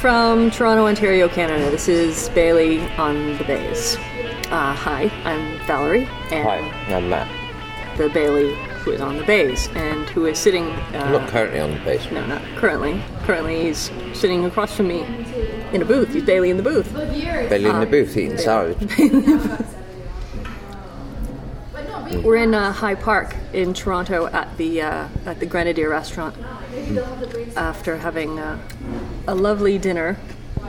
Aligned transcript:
From 0.00 0.50
Toronto, 0.50 0.86
Ontario, 0.86 1.28
Canada, 1.28 1.70
this 1.70 1.86
is 1.86 2.30
Bayley 2.30 2.80
on 2.92 3.36
the 3.36 3.44
Baize. 3.44 3.96
Uh, 4.50 4.72
hi, 4.74 5.10
I'm 5.24 5.58
Valerie, 5.66 6.08
and 6.30 6.48
Hi, 6.48 6.94
I'm 6.94 7.10
Matt. 7.10 7.28
the 7.98 8.08
Bayley 8.08 8.54
who 8.78 8.92
is 8.92 9.02
on 9.02 9.18
the 9.18 9.24
Baize 9.24 9.68
and 9.76 10.08
who 10.08 10.24
is 10.24 10.38
sitting. 10.38 10.70
Uh, 10.94 11.10
not 11.10 11.28
currently 11.28 11.60
on 11.60 11.72
the 11.72 11.80
Baize. 11.80 12.10
no, 12.10 12.24
not 12.24 12.40
currently. 12.56 13.02
Currently, 13.24 13.64
he's 13.64 13.90
sitting 14.14 14.46
across 14.46 14.74
from 14.74 14.88
me 14.88 15.02
in 15.72 15.82
a 15.82 15.84
booth. 15.84 16.14
He's 16.14 16.24
Bayley 16.24 16.48
in 16.48 16.56
the 16.56 16.62
booth. 16.62 16.90
Belly 16.94 17.66
in 17.66 17.80
the 17.80 17.86
booth 17.86 18.16
eating 18.16 18.38
salad. 18.38 18.78
We're 22.24 22.36
in 22.36 22.54
uh, 22.54 22.72
High 22.72 22.94
Park 22.96 23.36
in 23.52 23.74
Toronto 23.74 24.26
at 24.26 24.56
the 24.56 24.82
uh, 24.82 25.08
at 25.26 25.40
the 25.40 25.46
Grenadier 25.46 25.90
restaurant 25.90 26.34
after 27.56 27.98
having 27.98 28.38
uh, 28.38 28.58
a 29.26 29.34
lovely 29.34 29.78
dinner 29.78 30.16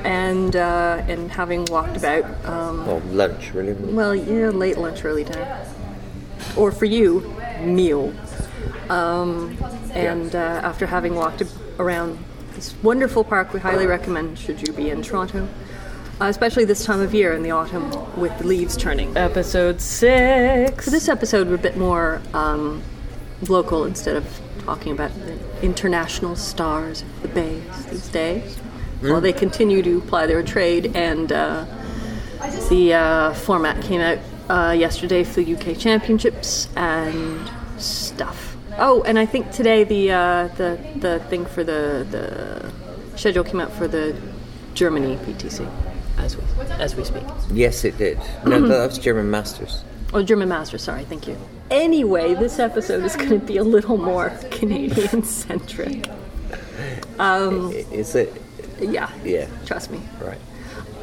and 0.03 0.55
uh, 0.55 1.03
and 1.07 1.31
having 1.31 1.65
walked 1.65 1.97
about. 1.97 2.25
Um, 2.45 2.87
Or 2.87 2.99
lunch, 3.11 3.53
really. 3.53 3.73
well, 3.73 4.15
yeah, 4.15 4.49
late 4.49 4.77
lunch, 4.77 5.03
early 5.05 5.23
dinner, 5.23 5.65
or 6.55 6.71
for 6.71 6.85
you, 6.85 7.33
meal. 7.61 8.13
Um, 8.89 9.57
and 9.93 10.35
uh, 10.35 10.39
after 10.63 10.85
having 10.85 11.15
walked 11.15 11.43
around 11.79 12.17
this 12.55 12.73
wonderful 12.83 13.23
park, 13.23 13.53
we 13.53 13.59
highly 13.59 13.88
recommend 13.88 14.38
should 14.38 14.65
you 14.67 14.73
be 14.73 14.89
in 14.89 15.02
Toronto. 15.02 15.47
Uh, 16.19 16.25
especially 16.25 16.65
this 16.65 16.86
time 16.86 16.99
of 16.99 17.15
year 17.15 17.33
in 17.33 17.41
the 17.41 17.49
autumn 17.49 17.89
with 18.19 18.38
the 18.38 18.45
leaves 18.45 18.77
turning. 18.77 19.15
Episode 19.17 19.81
six. 19.81 20.86
For 20.86 20.91
this 20.91 21.09
episode, 21.09 21.47
we're 21.47 21.55
a 21.55 21.58
bit 21.58 21.77
more 21.77 22.21
um, 22.36 22.83
local 23.49 23.86
instead 23.86 24.15
of 24.15 24.41
talking 24.65 24.91
about 24.91 25.11
the 25.25 25.30
international 25.62 26.36
stars 26.36 27.02
of 27.02 27.22
the 27.22 27.28
baize 27.30 27.86
these 27.88 28.09
days. 28.09 28.58
While 29.02 29.22
they 29.22 29.34
continue 29.34 29.81
to 29.81 30.02
ply 30.02 30.28
their 30.28 30.44
trade, 30.44 30.95
and 30.95 31.31
uh, 31.31 31.66
the 32.70 32.94
uh, 32.94 33.34
format 33.34 33.82
came 33.82 34.00
out 34.00 34.20
uh, 34.48 34.72
yesterday 34.73 35.23
for 35.23 35.42
the 35.42 35.56
UK 35.56 35.78
Championships 35.78 36.67
and 36.76 37.50
stuff. 37.82 38.56
Oh, 38.78 39.02
and 39.04 39.17
I 39.17 39.26
think 39.26 39.52
today 39.52 39.84
the 39.84 40.12
uh, 40.12 40.48
the 40.50 40.80
the 40.98 41.20
thing 41.30 41.45
for 41.45 41.64
the 41.64 42.06
the 42.12 43.17
schedule 43.17 43.44
came 43.44 43.59
out 43.59 43.72
for 43.72 43.88
the 43.88 44.16
Germany 44.73 45.17
PTC 45.17 45.70
as 46.17 46.38
we 46.38 46.44
as 46.80 46.95
we 46.95 47.04
speak. 47.04 47.23
Yes, 47.52 47.84
it 47.84 47.98
did. 47.98 48.20
No, 48.45 48.59
that 48.67 48.88
was 48.88 48.98
German 48.98 49.30
Masters. 49.32 49.84
Oh, 50.14 50.22
German 50.23 50.50
Master. 50.50 50.78
Sorry, 50.78 51.04
thank 51.06 51.28
you. 51.28 51.38
Anyway, 51.70 52.34
this 52.34 52.59
episode 52.59 53.04
is 53.04 53.16
going 53.16 53.30
to 53.30 53.40
be 53.40 53.58
a 53.58 53.64
little 53.64 53.98
more 53.98 54.30
Canadian 54.52 55.23
centric. 55.23 56.09
Um, 57.17 57.72
Is 57.72 58.16
it? 58.16 58.34
Yeah, 58.82 59.09
Yeah. 59.23 59.48
trust 59.66 59.92
me. 59.92 60.02
Right. 60.22 60.39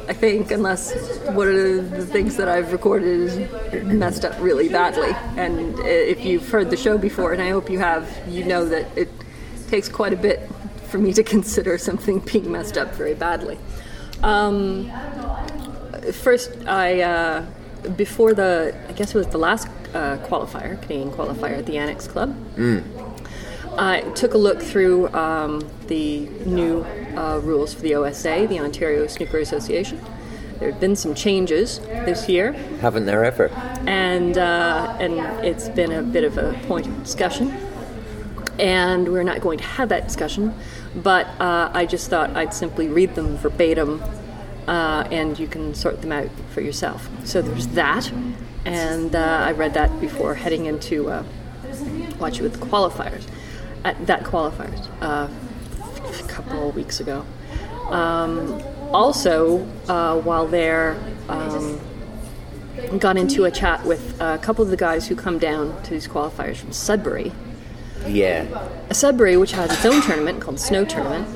I 0.07 0.13
think 0.13 0.51
unless 0.51 0.93
one 1.29 1.47
of 1.47 1.91
the 1.91 2.05
things 2.05 2.35
that 2.37 2.47
I've 2.47 2.71
recorded 2.71 3.07
is 3.07 3.83
messed 3.85 4.25
up 4.25 4.35
really 4.39 4.67
badly, 4.67 5.11
and 5.37 5.77
if 5.79 6.23
you've 6.25 6.49
heard 6.49 6.69
the 6.71 6.77
show 6.77 6.97
before, 6.97 7.31
and 7.31 7.41
I 7.41 7.49
hope 7.49 7.69
you 7.69 7.77
have, 7.79 8.09
you 8.27 8.43
know 8.43 8.65
that 8.65 8.85
it 8.97 9.09
takes 9.69 9.87
quite 9.87 10.11
a 10.13 10.17
bit 10.17 10.49
for 10.87 10.97
me 10.97 11.13
to 11.13 11.23
consider 11.35 11.77
something 11.77 12.19
being 12.19 12.51
messed 12.51 12.77
up 12.77 12.93
very 12.95 13.13
badly. 13.13 13.57
Um, 14.23 14.91
first, 16.11 16.51
I 16.67 17.01
uh, 17.01 17.45
before 17.95 18.33
the 18.33 18.75
I 18.87 18.91
guess 18.93 19.13
it 19.15 19.17
was 19.17 19.27
the 19.27 19.37
last 19.37 19.67
uh, 19.93 20.17
qualifier, 20.27 20.81
Canadian 20.81 21.11
qualifier 21.11 21.57
at 21.57 21.65
the 21.65 21.77
Annex 21.77 22.07
Club. 22.07 22.35
I 23.77 24.01
took 24.15 24.33
a 24.33 24.37
look 24.37 24.61
through 24.61 25.07
um, 25.13 25.67
the 25.87 26.27
new 26.45 26.83
uh, 27.15 27.39
rules 27.43 27.73
for 27.73 27.81
the 27.81 27.95
OSA, 27.95 28.47
the 28.49 28.59
Ontario 28.59 29.07
Snooker 29.07 29.37
Association. 29.39 30.01
There 30.59 30.69
have 30.71 30.81
been 30.81 30.97
some 30.97 31.13
changes 31.15 31.79
this 31.79 32.27
year, 32.27 32.51
Haven't 32.81 33.05
there 33.05 33.23
ever? 33.23 33.47
and 33.87 34.37
uh, 34.37 34.97
and 34.99 35.13
it's 35.45 35.69
been 35.69 35.91
a 35.93 36.01
bit 36.03 36.25
of 36.25 36.37
a 36.37 36.53
point 36.67 36.87
of 36.87 37.03
discussion. 37.03 37.53
And 38.59 39.07
we're 39.13 39.23
not 39.23 39.39
going 39.39 39.57
to 39.59 39.63
have 39.63 39.87
that 39.87 40.03
discussion, 40.05 40.53
but 40.93 41.27
uh, 41.39 41.71
I 41.73 41.85
just 41.85 42.09
thought 42.09 42.35
I'd 42.35 42.53
simply 42.53 42.89
read 42.89 43.15
them 43.15 43.37
verbatim, 43.37 44.03
uh, 44.69 45.07
and 45.11 45.39
you 45.39 45.47
can 45.47 45.73
sort 45.73 46.01
them 46.01 46.11
out 46.11 46.29
for 46.53 46.61
yourself. 46.61 47.09
So 47.23 47.41
there's 47.41 47.67
that, 47.69 48.11
and 48.65 49.15
uh, 49.15 49.45
I 49.47 49.51
read 49.53 49.73
that 49.73 49.99
before 49.99 50.35
heading 50.35 50.67
into 50.67 51.09
uh, 51.09 51.23
watch 52.19 52.39
it 52.39 52.43
with 52.43 52.59
the 52.59 52.65
qualifiers, 52.65 53.25
at 53.83 54.05
that 54.05 54.23
qualifiers 54.23 54.87
uh, 55.01 55.27
a 56.23 56.27
couple 56.27 56.69
of 56.69 56.75
weeks 56.75 56.99
ago. 56.99 57.25
Um, 57.89 58.61
also, 58.91 59.67
uh, 59.87 60.19
while 60.21 60.47
there. 60.47 60.97
Um, 61.27 61.79
got 62.97 63.17
into 63.17 63.43
a 63.43 63.51
chat 63.51 63.85
with 63.85 64.15
a 64.21 64.37
couple 64.37 64.63
of 64.63 64.69
the 64.69 64.77
guys 64.77 65.05
who 65.05 65.13
come 65.13 65.37
down 65.37 65.83
to 65.83 65.89
these 65.89 66.07
qualifiers 66.07 66.55
from 66.55 66.71
Sudbury. 66.71 67.33
Yeah. 68.07 68.45
Sudbury, 68.91 69.35
which 69.35 69.51
has 69.51 69.69
its 69.71 69.85
own 69.85 70.01
tournament 70.01 70.41
called 70.41 70.61
Snow 70.61 70.85
Tournament, 70.85 71.27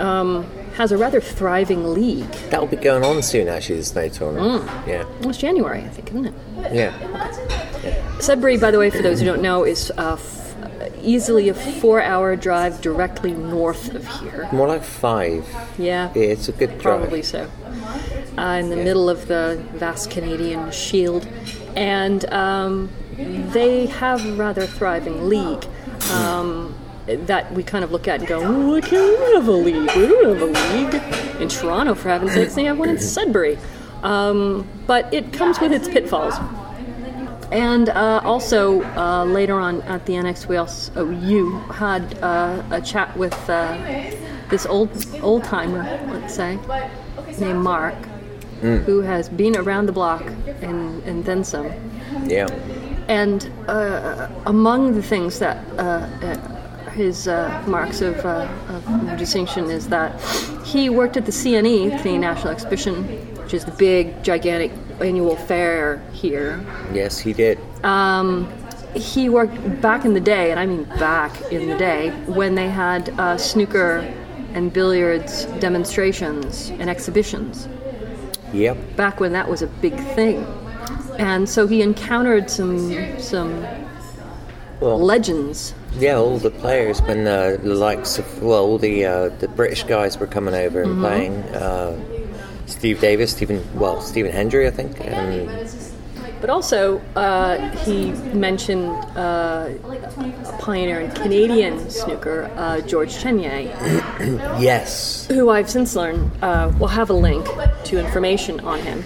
um, 0.00 0.46
has 0.80 0.92
a 0.92 0.96
rather 0.96 1.20
thriving 1.20 1.92
league. 1.92 2.24
That'll 2.48 2.66
be 2.66 2.76
going 2.76 3.04
on 3.04 3.22
soon, 3.22 3.48
actually, 3.48 3.76
the 3.80 3.84
snow 3.84 4.08
tournament. 4.08 4.64
Yeah. 4.88 5.04
Well, 5.20 5.28
it's 5.28 5.36
January, 5.38 5.80
I 5.82 5.88
think, 5.90 6.08
isn't 6.08 6.26
it? 6.28 6.34
Yeah. 6.72 8.18
Sudbury, 8.18 8.56
by 8.56 8.70
the 8.70 8.78
way, 8.78 8.88
for 8.88 9.02
those 9.02 9.20
who 9.20 9.26
don't 9.26 9.42
know, 9.42 9.64
is 9.64 9.92
uh, 9.98 10.14
f- 10.14 10.54
easily 11.02 11.50
a 11.50 11.54
four-hour 11.54 12.34
drive 12.36 12.80
directly 12.80 13.32
north 13.32 13.94
of 13.94 14.06
here. 14.20 14.48
More 14.52 14.68
like 14.68 14.82
five. 14.82 15.46
Yeah, 15.76 16.10
Yeah, 16.14 16.22
it's 16.22 16.48
a 16.48 16.52
good 16.52 16.70
drive. 16.78 17.00
probably 17.00 17.20
so. 17.22 17.46
Uh, 18.38 18.56
in 18.58 18.70
the 18.70 18.76
middle 18.76 19.10
of 19.10 19.28
the 19.28 19.62
vast 19.74 20.10
Canadian 20.10 20.70
shield, 20.70 21.28
and 21.76 22.24
um, 22.32 22.88
they 23.52 23.84
have 23.84 24.24
a 24.24 24.32
rather 24.32 24.64
thriving 24.66 25.28
league. 25.28 25.66
Um, 26.12 26.74
that 27.06 27.52
we 27.52 27.62
kind 27.62 27.84
of 27.84 27.92
look 27.92 28.06
at 28.08 28.20
and 28.20 28.28
go, 28.28 28.40
oh, 28.42 28.68
why 28.68 28.80
can't 28.80 29.34
have 29.34 29.48
a 29.48 29.52
league? 29.52 29.74
We 29.96 30.06
don't 30.06 30.38
have 30.38 30.42
a 30.42 30.74
league 30.74 31.40
in 31.40 31.48
Toronto, 31.48 31.94
for 31.94 32.08
heaven's 32.08 32.32
sakes. 32.34 32.54
They 32.54 32.64
have 32.64 32.78
one 32.78 32.88
in 32.88 32.98
Sudbury, 32.98 33.58
um, 34.02 34.68
but 34.86 35.12
it 35.12 35.32
comes 35.32 35.60
with 35.60 35.72
its 35.72 35.88
pitfalls. 35.88 36.34
And 37.50 37.88
uh, 37.88 38.20
also 38.22 38.82
uh, 38.96 39.24
later 39.24 39.58
on 39.58 39.82
at 39.82 40.06
the 40.06 40.14
annex, 40.14 40.46
we 40.46 40.56
also 40.56 40.92
oh, 40.96 41.10
you 41.10 41.58
had 41.72 42.18
uh, 42.22 42.62
a 42.70 42.80
chat 42.80 43.16
with 43.16 43.34
uh, 43.50 43.76
this 44.50 44.66
old 44.66 44.90
old 45.20 45.42
timer, 45.42 45.82
let's 46.12 46.34
say, 46.34 46.58
named 47.40 47.60
Mark, 47.60 47.96
who 48.60 49.00
has 49.00 49.28
been 49.28 49.56
around 49.56 49.86
the 49.86 49.92
block 49.92 50.22
and, 50.60 51.02
and 51.04 51.24
then 51.24 51.42
some. 51.42 51.72
Yeah. 52.24 52.46
And 53.08 53.50
uh, 53.66 54.28
among 54.46 54.94
the 54.94 55.02
things 55.02 55.40
that 55.40 55.56
uh, 55.76 55.82
uh, 55.82 56.49
his 57.00 57.26
uh, 57.26 57.64
marks 57.66 58.02
of, 58.02 58.16
uh, 58.24 58.46
of 58.68 59.18
distinction 59.18 59.70
is 59.70 59.88
that 59.88 60.20
he 60.64 60.90
worked 60.90 61.16
at 61.16 61.24
the 61.24 61.32
CNE, 61.32 61.90
Canadian 61.98 62.20
National 62.20 62.52
Exhibition, 62.52 63.04
which 63.42 63.54
is 63.54 63.64
the 63.64 63.72
big, 63.72 64.22
gigantic 64.22 64.70
annual 65.00 65.34
fair 65.34 66.02
here. 66.12 66.64
Yes, 66.92 67.18
he 67.18 67.32
did. 67.32 67.58
Um, 67.84 68.52
he 68.94 69.28
worked 69.28 69.80
back 69.80 70.04
in 70.04 70.12
the 70.14 70.20
day, 70.20 70.50
and 70.50 70.60
I 70.60 70.66
mean 70.66 70.84
back 70.98 71.32
in 71.50 71.68
the 71.68 71.76
day, 71.78 72.10
when 72.26 72.54
they 72.54 72.68
had 72.68 73.08
uh, 73.18 73.38
snooker 73.38 73.98
and 74.52 74.72
billiards 74.72 75.46
demonstrations 75.60 76.70
and 76.70 76.90
exhibitions 76.90 77.68
Yep. 78.52 78.96
back 78.96 79.20
when 79.20 79.32
that 79.32 79.48
was 79.48 79.62
a 79.62 79.68
big 79.68 79.94
thing. 80.14 80.44
And 81.18 81.48
so 81.48 81.66
he 81.66 81.82
encountered 81.82 82.50
some 82.50 83.18
some 83.20 83.64
Well, 84.80 84.98
legends. 84.98 85.74
yeah, 85.98 86.16
all 86.16 86.38
the 86.38 86.50
players 86.50 87.00
when 87.02 87.26
uh, 87.26 87.58
the 87.62 87.74
likes 87.74 88.18
of 88.18 88.42
well, 88.42 88.64
all 88.64 88.78
the 88.78 89.04
uh, 89.04 89.28
the 89.40 89.48
British 89.48 89.82
guys 89.84 90.18
were 90.18 90.26
coming 90.26 90.54
over 90.54 90.82
and 90.82 90.98
playing. 91.00 91.34
Uh, 91.54 91.98
Steve 92.66 93.00
Davis, 93.00 93.32
Stephen, 93.32 93.60
well, 93.78 94.00
Stephen 94.00 94.30
Hendry, 94.32 94.66
I 94.66 94.70
think, 94.70 95.00
and 95.00 95.50
But 96.40 96.48
also, 96.50 97.00
uh, 97.16 97.58
he 97.84 98.12
mentioned 98.32 98.88
uh, 99.16 99.68
a 100.46 100.56
pioneer 100.60 101.00
in 101.00 101.10
Canadian 101.10 101.90
snooker, 101.90 102.48
uh, 102.56 102.80
George 102.82 103.12
Chenier, 103.12 103.68
yes, 104.60 105.26
who 105.26 105.50
I've 105.50 105.68
since 105.68 105.96
learned 105.96 106.30
uh, 106.42 106.72
will 106.78 106.88
have 106.88 107.10
a 107.10 107.14
link 107.28 107.44
to 107.84 107.98
information 107.98 108.60
on 108.60 108.78
him. 108.78 109.04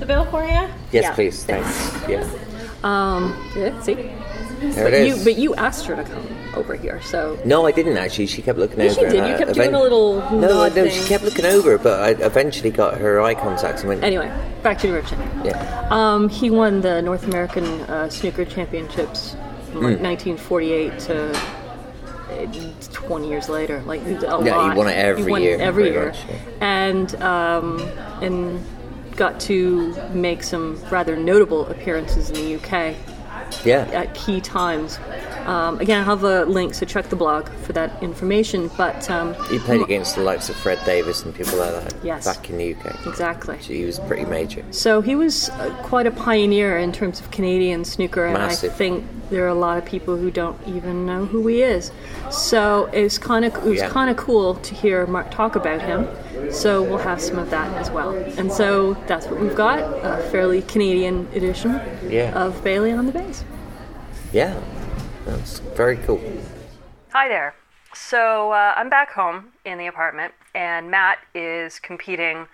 The 0.00 0.06
bill 0.06 0.24
for 0.26 0.42
you? 0.44 0.50
yes, 0.50 0.68
Yeah. 0.92 1.14
please, 1.14 1.44
thanks. 1.44 1.94
Yeah, 2.08 2.28
Um, 2.82 3.32
yeah, 3.56 3.80
see? 3.80 4.10
There 4.60 4.84
But 4.84 4.92
it 4.94 5.06
you, 5.08 5.24
but 5.24 5.36
you 5.36 5.54
asked 5.56 5.86
her 5.86 5.96
to 5.96 6.04
come 6.04 6.26
over 6.54 6.74
here, 6.74 7.00
so. 7.02 7.38
No, 7.44 7.66
I 7.66 7.72
didn't 7.72 7.96
actually. 7.96 8.26
She 8.26 8.42
kept 8.42 8.58
looking 8.58 8.80
Yes, 8.80 8.96
over. 8.96 9.06
you 9.06 9.12
did. 9.20 9.30
You 9.30 9.36
kept 9.38 9.54
doing 9.54 9.74
a 9.74 9.80
little 9.80 10.20
No, 10.30 10.40
no, 10.64 10.70
thing. 10.70 10.90
she 10.90 11.06
kept 11.08 11.24
looking 11.24 11.44
over, 11.46 11.78
but 11.78 12.00
I 12.00 12.10
eventually 12.24 12.70
got 12.70 12.96
her 12.98 13.20
eye 13.20 13.34
contact 13.34 13.80
and 13.80 13.88
went. 13.88 14.02
Anyway, 14.04 14.30
back 14.62 14.78
to 14.80 14.88
Chenier. 15.02 15.44
Yeah. 15.44 15.88
Um, 15.90 16.28
he 16.28 16.50
won 16.50 16.80
the 16.80 17.02
North 17.02 17.24
American 17.26 17.64
uh, 17.82 18.08
Snooker 18.08 18.44
Championships 18.44 19.36
from 19.72 19.82
like 19.82 20.00
1948 20.00 20.98
to 21.00 21.40
20 22.92 23.28
years 23.28 23.48
later, 23.48 23.82
like 23.86 24.00
a 24.02 24.12
Yeah, 24.12 24.56
lot. 24.56 24.72
he 24.72 24.78
won 24.78 24.88
it 24.88 24.92
every 24.96 25.22
He 25.24 25.30
won 25.30 25.42
year, 25.42 25.58
every 25.60 25.90
year, 25.90 26.06
much, 26.06 26.18
yeah. 26.28 26.36
and 26.60 27.14
um, 27.22 27.80
and 28.22 28.64
got 29.16 29.38
to 29.40 29.94
make 30.12 30.42
some 30.42 30.78
rather 30.90 31.16
notable 31.16 31.66
appearances 31.68 32.28
in 32.30 32.34
the 32.36 32.54
UK 32.56 32.94
Yeah. 33.64 33.82
at 33.92 34.14
key 34.14 34.40
times. 34.40 34.98
Um, 35.46 35.78
again, 35.78 36.00
I 36.00 36.02
have 36.04 36.24
a 36.24 36.44
link, 36.44 36.74
so 36.74 36.84
check 36.84 37.08
the 37.08 37.14
blog 37.14 37.48
for 37.48 37.72
that 37.74 38.02
information. 38.02 38.68
But 38.76 39.08
um, 39.08 39.34
He 39.48 39.60
played 39.60 39.80
against 39.80 40.16
the 40.16 40.22
likes 40.22 40.48
of 40.48 40.56
Fred 40.56 40.80
Davis 40.84 41.24
and 41.24 41.32
people 41.32 41.56
like 41.58 41.70
that 41.70 41.94
Yes. 42.02 42.24
back 42.24 42.50
in 42.50 42.58
the 42.58 42.74
UK. 42.74 43.06
exactly. 43.06 43.56
So 43.60 43.72
he 43.72 43.84
was 43.84 44.00
pretty 44.00 44.24
major. 44.24 44.64
So 44.72 45.00
he 45.00 45.14
was 45.14 45.48
uh, 45.50 45.70
quite 45.84 46.06
a 46.08 46.10
pioneer 46.10 46.78
in 46.78 46.90
terms 46.90 47.20
of 47.20 47.30
Canadian 47.30 47.84
snooker, 47.84 48.24
and 48.24 48.34
Massive. 48.34 48.72
I 48.72 48.74
think 48.74 49.04
there 49.30 49.44
are 49.44 49.48
a 49.48 49.54
lot 49.54 49.78
of 49.78 49.84
people 49.84 50.16
who 50.16 50.32
don't 50.32 50.58
even 50.66 51.06
know 51.06 51.24
who 51.26 51.46
he 51.46 51.62
is. 51.62 51.92
So 52.32 52.86
it's 52.92 53.16
kind 53.18 53.44
of 53.44 53.54
it 53.54 53.62
was 53.62 53.78
Yeah. 53.78 53.88
kind 53.88 54.10
of 54.10 54.16
cool 54.16 54.54
to 54.56 54.74
hear 54.74 55.06
Mark 55.06 55.30
talk 55.30 55.54
about 55.54 55.80
him. 55.80 56.08
So 56.52 56.82
we'll 56.82 56.98
have 56.98 57.20
some 57.20 57.38
of 57.38 57.50
that 57.50 57.72
as 57.76 57.90
well. 57.90 58.10
And 58.38 58.50
so 58.52 58.94
that's 59.06 59.26
what 59.26 59.40
we've 59.40 59.54
got, 59.54 59.78
a 59.80 60.22
fairly 60.30 60.62
Canadian 60.62 61.28
edition 61.34 61.80
Yeah. 62.08 62.32
of 62.34 62.62
Bayley 62.64 62.92
on 62.92 63.06
the 63.06 63.12
Baize. 63.12 63.44
Yeah. 64.32 64.60
That's 65.24 65.58
very 65.58 65.96
cool. 65.98 66.20
Hi 67.12 67.28
there. 67.28 67.54
So 67.94 68.52
uh, 68.52 68.74
I'm 68.76 68.88
back 68.88 69.10
home 69.12 69.46
in 69.64 69.78
the 69.78 69.86
apartment, 69.86 70.34
and 70.54 70.90
Matt 70.90 71.18
is 71.34 71.78
competing 71.80 72.46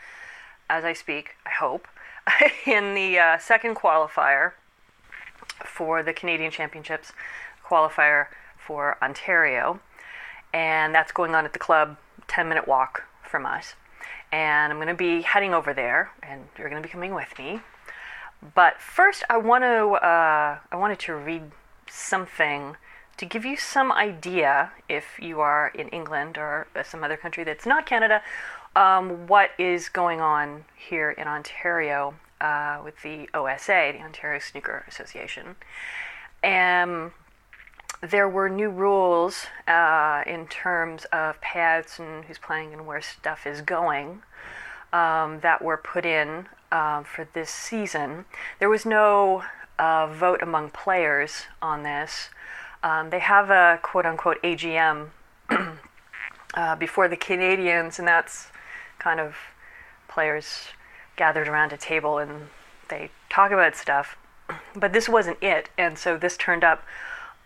as 0.71 0.85
I 0.85 0.93
speak, 0.95 1.31
I 1.45 1.51
hope, 1.51 1.87
in 2.67 2.95
the 2.95 3.19
uh, 3.19 3.39
second 3.39 3.75
qualifier 3.77 4.53
for 5.65 6.03
the 6.03 6.13
Canadian 6.13 6.51
Championships 6.51 7.13
qualifier 7.69 8.27
for 8.65 8.97
Ontario. 9.03 9.81
And 10.55 10.95
that's 10.95 11.13
going 11.13 11.35
on 11.35 11.45
at 11.45 11.53
the 11.53 11.59
club, 11.59 11.97
10 12.29 12.49
minute 12.49 12.67
walk 12.69 13.05
from 13.33 13.47
us. 13.47 13.75
And 14.31 14.73
I'm 14.73 14.79
going 14.79 14.89
to 14.89 14.95
be 14.95 15.23
heading 15.23 15.53
over 15.55 15.75
there, 15.75 16.13
and 16.23 16.43
you're 16.57 16.69
going 16.69 16.81
to 16.81 16.87
be 16.87 16.93
coming 16.93 17.15
with 17.15 17.37
me. 17.39 17.61
But 18.55 18.81
first, 18.81 19.25
I 19.29 19.39
want 19.39 19.63
to 19.65 19.95
uh, 19.95 20.59
I 20.71 20.77
wanted 20.77 20.99
to 21.01 21.15
read 21.15 21.51
something 21.89 22.77
to 23.17 23.27
give 23.27 23.45
you 23.45 23.57
some 23.57 23.93
idea, 23.93 24.73
if 24.89 25.19
you 25.21 25.41
are 25.41 25.69
in 25.75 25.89
England 25.89 26.39
or 26.39 26.67
some 26.85 27.05
other 27.05 27.17
country 27.17 27.45
that's 27.45 27.67
not 27.67 27.87
Canada, 27.87 28.23
um, 28.75 29.27
what 29.27 29.51
is 29.59 29.89
going 29.89 30.21
on 30.21 30.65
here 30.77 31.11
in 31.11 31.29
Ontario 31.29 32.15
uh, 32.41 32.81
with 32.85 33.01
the 33.03 33.29
OSA, 33.35 33.93
the 33.97 34.03
Ontario 34.03 34.41
Snooker 34.41 34.85
Association. 34.89 35.57
And 36.43 37.13
there 38.03 38.29
were 38.29 38.49
new 38.49 38.69
rules 38.69 39.47
uh, 39.69 40.23
in 40.27 40.47
terms 40.49 41.05
of 41.13 41.41
pads 41.41 42.01
and 42.01 42.25
who's 42.25 42.39
playing 42.39 42.73
and 42.73 42.85
where 42.87 43.01
stuff 43.01 43.47
is 43.47 43.61
going 43.61 44.23
um, 44.93 45.41
that 45.41 45.63
were 45.63 45.77
put 45.77 46.05
in 46.05 46.49
uh, 46.73 47.05
for 47.05 47.29
this 47.33 47.49
season. 47.49 48.25
There 48.59 48.69
was 48.69 48.85
no 48.85 49.45
uh, 49.79 50.09
vote 50.09 50.43
among 50.43 50.71
players 50.71 51.45
on 51.63 51.85
this. 51.85 52.31
Um, 52.83 53.11
they 53.11 53.21
have 53.21 53.51
a 53.51 53.79
quote 53.83 54.05
unquote 54.05 54.43
AGM 54.43 55.11
uh, 56.55 56.77
before 56.77 57.07
the 57.07 57.17
Canadians, 57.17 58.01
and 58.01 58.09
that's 58.09 58.49
kind 58.99 59.21
of 59.21 59.37
players 60.09 60.69
gathered 61.15 61.47
around 61.47 61.73
a 61.73 61.77
table 61.77 62.19
and 62.19 62.49
they 62.89 63.11
talk 63.31 63.53
about 63.53 63.77
stuff. 63.77 64.17
But 64.75 64.93
this 64.93 65.09
wasn't 65.09 65.43
it, 65.43 65.71
and 65.79 65.97
so 65.97 66.19
this 66.19 66.37
turned 66.37 66.65
up 66.65 66.83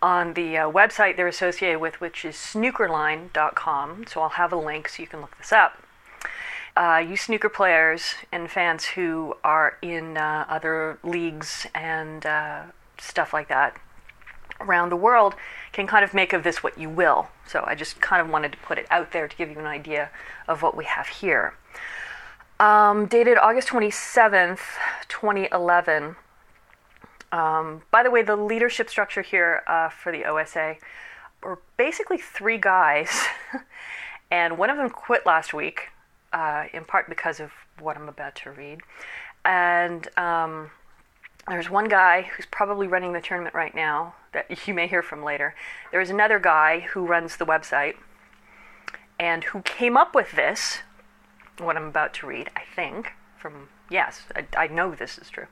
on 0.01 0.33
the 0.33 0.57
uh, 0.57 0.71
website 0.71 1.17
they're 1.17 1.27
associated 1.27 1.79
with, 1.79 1.99
which 1.99 2.23
is 2.23 2.35
snookerline.com. 2.35 4.05
So 4.07 4.21
I'll 4.21 4.29
have 4.29 4.51
a 4.53 4.57
link 4.57 4.89
so 4.89 5.01
you 5.01 5.07
can 5.07 5.21
look 5.21 5.37
this 5.37 5.51
up. 5.51 5.81
Uh, 6.75 7.03
you 7.07 7.17
snooker 7.17 7.49
players 7.49 8.13
and 8.31 8.51
fans 8.51 8.85
who 8.85 9.35
are 9.43 9.77
in 9.81 10.15
uh, 10.15 10.45
other 10.47 10.99
leagues 11.03 11.65
and 11.73 12.25
uh, 12.25 12.63
stuff 12.99 13.33
like 13.33 13.47
that 13.47 13.77
around 14.59 14.89
the 14.89 14.95
world 14.95 15.35
can 15.71 15.87
kind 15.87 16.03
of 16.03 16.13
make 16.13 16.33
of 16.33 16.43
this 16.43 16.63
what 16.63 16.77
you 16.77 16.89
will. 16.89 17.29
So 17.47 17.63
I 17.65 17.75
just 17.75 17.99
kind 18.01 18.21
of 18.21 18.29
wanted 18.29 18.51
to 18.51 18.57
put 18.59 18.77
it 18.77 18.87
out 18.89 19.11
there 19.11 19.27
to 19.27 19.35
give 19.35 19.49
you 19.49 19.59
an 19.59 19.65
idea 19.65 20.09
of 20.47 20.61
what 20.61 20.75
we 20.75 20.85
have 20.85 21.07
here. 21.07 21.53
Um, 22.59 23.05
dated 23.05 23.37
August 23.37 23.67
27th, 23.69 24.59
2011. 25.07 26.15
Um, 27.31 27.83
by 27.91 28.03
the 28.03 28.11
way, 28.11 28.21
the 28.21 28.35
leadership 28.35 28.89
structure 28.89 29.21
here 29.21 29.63
uh, 29.67 29.89
for 29.89 30.11
the 30.11 30.25
OSA 30.25 30.77
were 31.43 31.59
basically 31.77 32.17
three 32.17 32.57
guys, 32.57 33.25
and 34.31 34.57
one 34.57 34.69
of 34.69 34.77
them 34.77 34.89
quit 34.89 35.25
last 35.25 35.53
week, 35.53 35.89
uh, 36.33 36.65
in 36.73 36.85
part 36.85 37.09
because 37.09 37.39
of 37.39 37.51
what 37.79 37.97
I'm 37.97 38.09
about 38.09 38.35
to 38.35 38.51
read. 38.51 38.79
And 39.45 40.07
um, 40.17 40.71
there's 41.47 41.69
one 41.69 41.87
guy 41.87 42.23
who's 42.23 42.45
probably 42.45 42.87
running 42.87 43.13
the 43.13 43.21
tournament 43.21 43.55
right 43.55 43.73
now 43.73 44.15
that 44.33 44.47
you 44.67 44.73
may 44.73 44.87
hear 44.87 45.01
from 45.01 45.23
later. 45.23 45.55
There's 45.91 46.09
another 46.09 46.39
guy 46.39 46.81
who 46.91 47.05
runs 47.05 47.37
the 47.37 47.45
website 47.45 47.95
and 49.19 49.43
who 49.45 49.61
came 49.61 49.97
up 49.97 50.13
with 50.13 50.33
this, 50.33 50.79
what 51.57 51.75
I'm 51.75 51.87
about 51.87 52.13
to 52.15 52.27
read, 52.27 52.51
I 52.55 52.61
think, 52.75 53.13
from, 53.37 53.69
yes, 53.89 54.25
I, 54.35 54.45
I 54.55 54.67
know 54.67 54.93
this 54.93 55.17
is 55.17 55.29
true. 55.29 55.47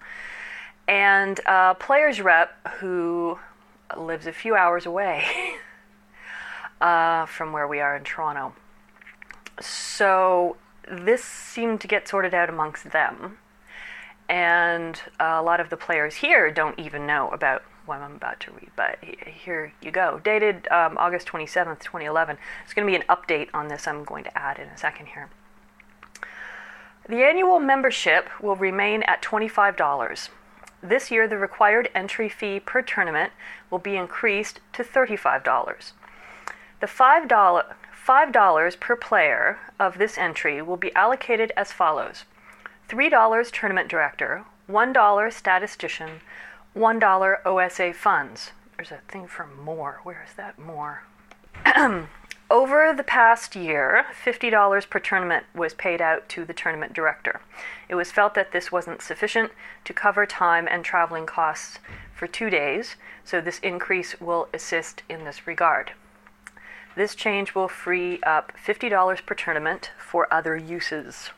And 0.88 1.40
a 1.46 1.76
player's 1.76 2.22
rep 2.22 2.56
who 2.80 3.40
lives 3.98 4.28
a 4.28 4.34
few 4.34 4.56
hours 4.56 4.86
away 4.86 5.26
uh, 6.82 7.26
from 7.26 7.52
where 7.52 7.68
we 7.68 7.80
are 7.80 7.96
in 7.96 8.04
Toronto. 8.04 8.54
So 9.60 10.58
this 10.90 11.24
seemed 11.24 11.82
to 11.82 11.88
get 11.88 12.08
sorted 12.08 12.34
out 12.34 12.50
amongst 12.50 12.92
them. 12.92 13.38
And 14.28 15.00
a 15.20 15.42
lot 15.42 15.60
of 15.60 15.70
the 15.70 15.78
players 15.78 16.16
here 16.16 16.52
don't 16.52 16.78
even 16.80 17.06
know 17.06 17.30
about 17.30 17.64
what 17.86 18.00
I'm 18.00 18.16
about 18.16 18.40
to 18.42 18.52
read, 18.52 18.72
but 18.76 18.98
here 19.04 19.72
you 19.82 19.92
go. 19.92 20.20
Dated 20.24 20.68
um, 20.72 20.98
August 20.98 21.28
27th, 21.28 21.80
2011. 21.80 22.38
It's 22.64 22.74
going 22.74 22.88
to 22.88 22.92
be 22.92 22.96
an 22.96 23.04
update 23.08 23.50
on 23.54 23.68
this 23.68 23.88
I'm 23.88 24.04
going 24.04 24.24
to 24.24 24.38
add 24.38 24.58
in 24.58 24.68
a 24.68 24.78
second 24.78 25.08
here. 25.08 25.30
The 27.08 27.24
annual 27.24 27.60
membership 27.60 28.30
will 28.42 28.56
remain 28.56 29.04
at 29.04 29.22
$25. 29.22 30.30
This 30.88 31.10
year, 31.10 31.28
the 31.28 31.38
required 31.38 31.90
entry 31.96 32.30
fee 32.30 32.60
per 32.60 32.84
tournament 32.84 33.32
will 33.72 33.80
be 33.80 33.98
increased 33.98 34.60
to 34.74 34.84
$35. 34.84 35.94
The 36.80 36.86
$5, 36.86 37.66
$5 38.08 38.80
per 38.80 38.96
player 38.96 39.60
of 39.80 39.98
this 39.98 40.16
entry 40.16 40.62
will 40.62 40.78
be 40.78 40.94
allocated 40.94 41.52
as 41.58 41.72
follows 41.72 42.26
$3 42.88 43.52
tournament 43.52 43.90
director, 43.90 44.44
$1 44.70 45.34
statistician, 45.34 46.22
$1 46.76 47.46
OSA 47.46 47.94
funds. 47.94 48.52
There's 48.78 48.92
a 48.92 49.02
thing 49.08 49.26
for 49.28 49.48
more. 49.48 50.02
Where 50.04 50.24
is 50.28 50.36
that 50.36 50.60
more? 50.60 51.02
Over 52.50 52.94
the 52.94 53.04
past 53.04 53.56
year, 53.56 54.06
$50 54.24 54.88
per 54.88 55.00
tournament 55.00 55.46
was 55.56 55.74
paid 55.74 56.00
out 56.00 56.30
to 56.30 56.46
the 56.46 56.54
tournament 56.54 56.94
director. 56.94 57.42
It 57.90 57.96
was 57.96 58.12
felt 58.12 58.36
that 58.36 58.52
this 58.52 58.72
wasn't 58.72 59.02
sufficient 59.02 59.52
to 59.84 59.94
cover 59.94 60.28
time 60.28 60.68
and 60.70 60.86
traveling 60.86 61.26
costs 61.26 61.80
for 62.14 62.28
two 62.28 62.52
days, 62.52 62.98
so 63.24 63.42
this 63.42 63.58
increase 63.60 64.22
will 64.22 64.48
assist 64.54 65.02
in 65.10 65.24
this 65.24 65.48
regard. 65.48 65.94
This 66.96 67.16
change 67.16 67.56
will 67.56 67.68
free 67.68 68.22
up 68.22 68.54
$50 68.64 69.26
per 69.26 69.34
tournament 69.34 69.90
for 69.98 70.32
other 70.32 70.56
uses. 70.56 71.32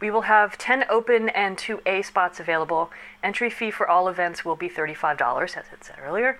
We 0.00 0.10
will 0.10 0.22
have 0.22 0.58
10 0.58 0.86
open 0.90 1.28
and 1.30 1.56
2 1.56 1.82
A 1.86 2.02
spots 2.02 2.40
available. 2.40 2.90
Entry 3.22 3.48
fee 3.48 3.70
for 3.70 3.88
all 3.88 4.08
events 4.08 4.44
will 4.44 4.56
be 4.56 4.68
$35, 4.68 5.56
as 5.56 5.66
it 5.72 5.84
said 5.84 5.96
earlier. 6.04 6.38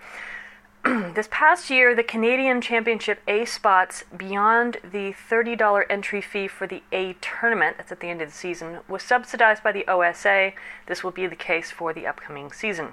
this 1.15 1.29
past 1.33 1.69
year, 1.69 1.97
the 1.97 2.05
Canadian 2.05 2.61
Championship 2.61 3.19
A 3.27 3.45
spots 3.45 4.05
beyond 4.17 4.77
the 4.85 5.15
$30 5.29 5.85
entry 5.91 6.21
fee 6.21 6.47
for 6.47 6.69
the 6.69 6.83
A 6.93 7.15
tournament, 7.15 7.79
that's 7.79 7.91
at 7.91 7.99
the 7.99 8.07
end 8.09 8.23
of 8.23 8.29
the 8.29 8.35
season, 8.35 8.79
was 8.89 9.03
subsidized 9.03 9.65
by 9.65 9.73
the 9.73 9.85
OSA. 9.89 10.53
This 10.87 11.03
will 11.03 11.11
be 11.11 11.27
the 11.27 11.35
case 11.35 11.73
for 11.73 11.93
the 11.93 12.07
upcoming 12.07 12.53
season. 12.53 12.91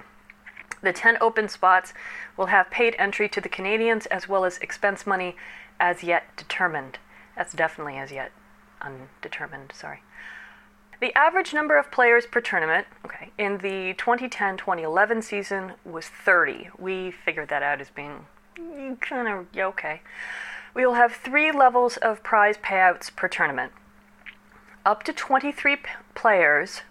The 0.82 0.92
10 0.92 1.18
open 1.20 1.48
spots 1.48 1.94
will 2.36 2.46
have 2.46 2.68
paid 2.70 2.96
entry 2.98 3.28
to 3.28 3.40
the 3.40 3.48
Canadians 3.48 4.06
as 4.06 4.28
well 4.28 4.44
as 4.44 4.58
expense 4.58 5.06
money 5.06 5.36
as 5.78 6.02
yet 6.02 6.36
determined. 6.36 6.98
That's 7.36 7.52
definitely 7.52 7.96
as 7.96 8.10
yet 8.10 8.32
undetermined, 8.82 9.72
sorry. 9.72 10.00
The 11.00 11.16
average 11.16 11.52
number 11.52 11.78
of 11.78 11.90
players 11.90 12.26
per 12.26 12.40
tournament, 12.40 12.86
okay, 13.04 13.30
in 13.36 13.58
the 13.58 13.94
2010-2011 13.94 15.22
season 15.22 15.72
was 15.84 16.06
30. 16.06 16.70
We 16.78 17.10
figured 17.10 17.48
that 17.48 17.62
out 17.62 17.80
as 17.80 17.90
being 17.90 18.26
kind 19.00 19.28
of 19.28 19.46
okay. 19.56 20.02
We 20.74 20.86
will 20.86 20.94
have 20.94 21.12
three 21.12 21.52
levels 21.52 21.96
of 21.96 22.22
prize 22.22 22.56
payouts 22.56 23.14
per 23.14 23.28
tournament. 23.28 23.72
Up 24.84 25.02
to 25.04 25.12
23 25.12 25.76
p- 25.76 25.82
players, 26.14 26.82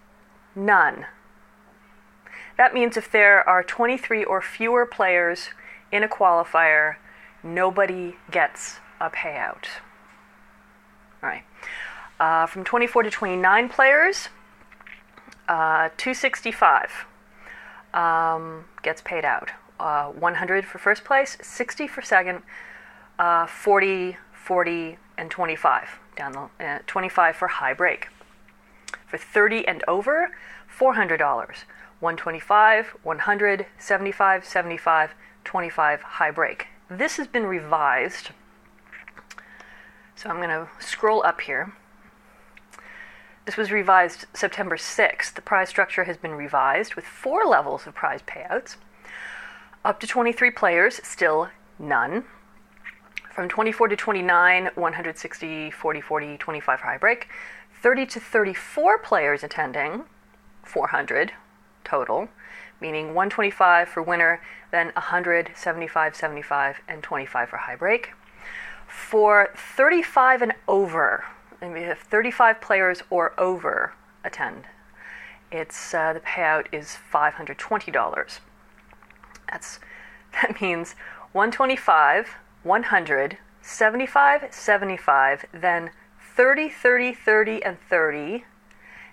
none. 0.56 1.06
That 2.58 2.74
means 2.74 2.98
if 2.98 3.12
there 3.12 3.48
are 3.48 3.64
23 3.64 4.24
or 4.24 4.42
fewer 4.42 4.86
players 4.86 5.50
in 5.92 6.04
a 6.04 6.08
qualifier, 6.08 6.96
nobody 7.44 8.16
gets 8.32 8.80
a 9.00 9.10
payout. 9.10 9.66
All 11.22 11.30
right. 11.30 11.44
Uh, 12.20 12.46
from 12.46 12.64
24 12.64 13.04
to 13.04 13.10
29 13.10 13.70
players, 13.70 14.30
uh, 15.48 15.90
265 15.98 17.06
um, 17.94 18.66
gets 18.82 19.02
paid 19.02 19.26
out. 19.26 19.52
Uh, 19.80 20.08
100 20.08 20.66
for 20.66 20.78
first 20.78 21.04
place, 21.04 21.38
60 21.42 21.88
for 21.88 22.02
second, 22.02 22.42
uh, 23.20 23.46
40, 23.46 24.18
40, 24.34 24.98
and 25.18 25.30
25 25.30 26.00
down 26.16 26.32
the 26.60 26.66
uh, 26.66 26.80
25 26.88 27.36
for 27.36 27.48
high 27.48 27.74
break. 27.74 28.08
For 29.08 29.18
30 29.18 29.68
and 29.68 29.84
over, 29.88 30.32
$400. 30.80 31.20
125, 32.00 32.88
100, 33.04 33.66
75, 33.80 34.46
75, 34.46 35.12
25 35.46 36.02
high 36.02 36.32
break. 36.32 36.68
This 36.90 37.16
has 37.16 37.28
been 37.28 37.46
revised. 37.46 38.32
So 40.16 40.30
I'm 40.30 40.38
going 40.38 40.50
to 40.50 40.68
scroll 40.80 41.26
up 41.26 41.40
here. 41.42 41.74
This 43.46 43.58
was 43.58 43.74
revised 43.74 44.26
September 44.34 44.78
6th. 44.78 45.34
The 45.34 45.42
prize 45.42 45.68
structure 45.68 46.06
has 46.06 46.16
been 46.16 46.34
revised 46.34 46.96
with 46.96 47.04
four 47.04 47.46
levels 47.46 47.86
of 47.86 47.94
prize 47.94 48.22
payouts. 48.22 48.78
Up 49.84 50.00
to 50.00 50.08
23 50.08 50.50
players, 50.52 51.02
still 51.04 51.50
none. 51.78 52.24
From 53.34 53.50
24 53.50 53.90
to 53.90 53.96
29, 53.98 54.70
160, 54.76 55.72
40, 55.72 56.02
40, 56.02 56.38
25 56.38 56.80
high 56.80 56.98
break. 56.98 57.28
30 57.82 58.06
to 58.06 58.20
34 58.22 59.00
players 59.00 59.44
attending, 59.44 60.06
400 60.64 61.34
total, 61.84 62.30
meaning 62.80 63.08
125 63.08 63.90
for 63.90 64.02
winner, 64.02 64.42
then 64.72 64.88
100, 64.96 65.52
75, 65.54 66.16
75, 66.16 66.78
and 66.88 67.04
25 67.04 67.50
for 67.50 67.58
high 67.58 67.76
break. 67.76 68.14
For 68.88 69.50
35 69.76 70.44
and 70.44 70.54
over, 70.66 71.26
and 71.64 71.78
have 71.78 72.00
35 72.00 72.60
players 72.60 73.02
or 73.10 73.40
over 73.40 73.94
attend, 74.24 74.66
it's 75.52 75.94
uh, 75.94 76.14
the 76.14 76.20
payout 76.20 76.68
is 76.72 76.98
$520. 77.12 78.40
That's 79.50 79.80
that 80.34 80.60
means 80.62 80.96
125, 81.32 82.30
100, 82.64 83.38
75, 83.62 84.48
75, 84.54 85.46
then 85.54 85.92
30, 86.36 86.70
30, 86.70 87.14
30, 87.14 87.64
and 87.64 87.78
30, 87.90 88.46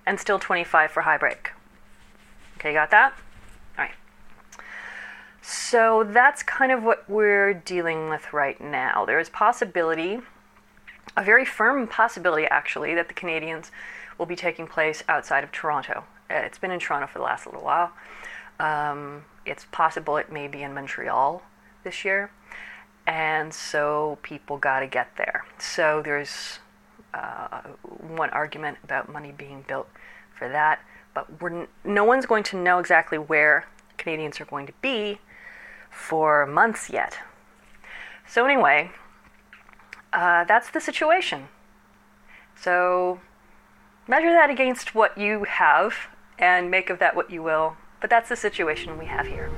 and 0.07 0.19
still 0.19 0.39
25 0.39 0.91
for 0.91 1.03
high 1.03 1.19
break. 1.19 1.51
Okay, 2.57 2.73
got 2.73 2.91
that? 2.91 3.13
All 3.79 3.85
right. 3.85 3.95
So 5.43 6.05
that's 6.05 6.43
kind 6.43 6.73
of 6.73 6.83
what 6.83 7.09
we're 7.09 7.55
dealing 7.55 8.09
with 8.09 8.33
right 8.33 8.61
now. 8.61 9.05
There 9.05 9.19
is 9.21 9.29
possibility, 9.29 10.21
a 11.17 11.25
very 11.25 11.45
firm 11.45 11.87
possibility 11.87 12.47
actually, 12.47 12.95
that 12.95 13.09
the 13.09 13.15
Canadians 13.15 13.71
will 14.19 14.27
be 14.27 14.37
taking 14.37 14.67
place 14.67 15.03
outside 15.09 15.45
of 15.45 15.53
Toronto. 15.53 16.05
Uh, 16.31 16.35
It's 16.35 16.59
been 16.59 16.71
in 16.71 16.79
Toronto 16.81 17.07
for 17.07 17.19
the 17.19 17.25
last 17.25 17.47
little 17.47 17.63
while. 17.63 17.93
Um, 18.59 19.25
it's 19.47 19.65
possible 19.73 20.17
it 20.19 20.31
may 20.31 20.47
be 20.49 20.63
in 20.63 20.75
Montreal 20.75 21.43
this 21.83 22.05
year. 22.05 22.31
And 23.07 23.53
so 23.53 24.19
people 24.23 24.59
got 24.59 24.81
to 24.81 24.87
get 24.87 25.17
there. 25.17 25.45
So 25.59 26.03
there's 26.05 26.61
uh, 27.15 27.63
one 27.99 28.31
argument 28.31 28.79
about 28.85 29.09
money 29.09 29.33
being 29.33 29.65
built 29.67 29.89
for 30.37 30.49
that, 30.49 30.81
but 31.15 31.41
we're 31.41 31.63
n- 31.63 31.69
no 31.83 32.05
one's 32.05 32.27
going 32.27 32.45
to 32.45 32.57
know 32.57 32.79
exactly 32.79 33.19
where 33.19 33.67
Canadians 33.97 34.41
are 34.41 34.45
going 34.45 34.67
to 34.67 34.73
be 34.81 35.19
for 35.91 36.47
months 36.47 36.89
yet. 36.89 37.19
So, 38.27 38.45
anyway, 38.45 38.93
uh, 40.13 40.45
that's 40.45 40.71
the 40.71 40.81
situation. 40.81 41.49
So, 42.61 43.21
measure 44.07 44.33
that 44.33 44.51
against 44.51 44.95
what 44.95 45.17
you 45.17 45.45
have 45.45 45.95
and 46.39 46.71
make 46.71 46.91
of 46.91 46.99
that 46.99 47.15
what 47.17 47.31
you 47.31 47.43
will, 47.43 47.77
but 48.01 48.11
that's 48.11 48.29
the 48.29 48.37
situation 48.37 48.99
we 48.99 49.07
have 49.07 49.27
here. 49.27 49.51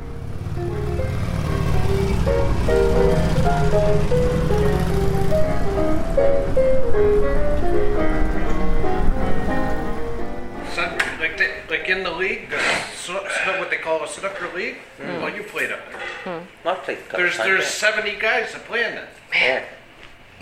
Like, 11.20 11.38
the, 11.38 11.48
like 11.70 11.88
in 11.88 12.02
the 12.02 12.10
league, 12.10 12.50
the, 12.50 12.58
sno- 12.94 13.24
sno- 13.44 13.58
what 13.60 13.70
they 13.70 13.76
call 13.76 14.02
a 14.02 14.08
snooker 14.08 14.52
league. 14.54 14.78
Hmm. 15.00 15.22
Well, 15.22 15.34
you 15.34 15.44
played 15.44 15.70
up 15.70 15.78
there. 16.24 16.42
I've 16.64 16.82
played 16.82 16.98
There's 17.12 17.36
there's 17.36 17.66
70 17.66 18.18
guys 18.18 18.52
that 18.52 18.64
play 18.64 18.84
in 18.84 18.96
that. 18.96 19.08
Yeah. 19.32 19.64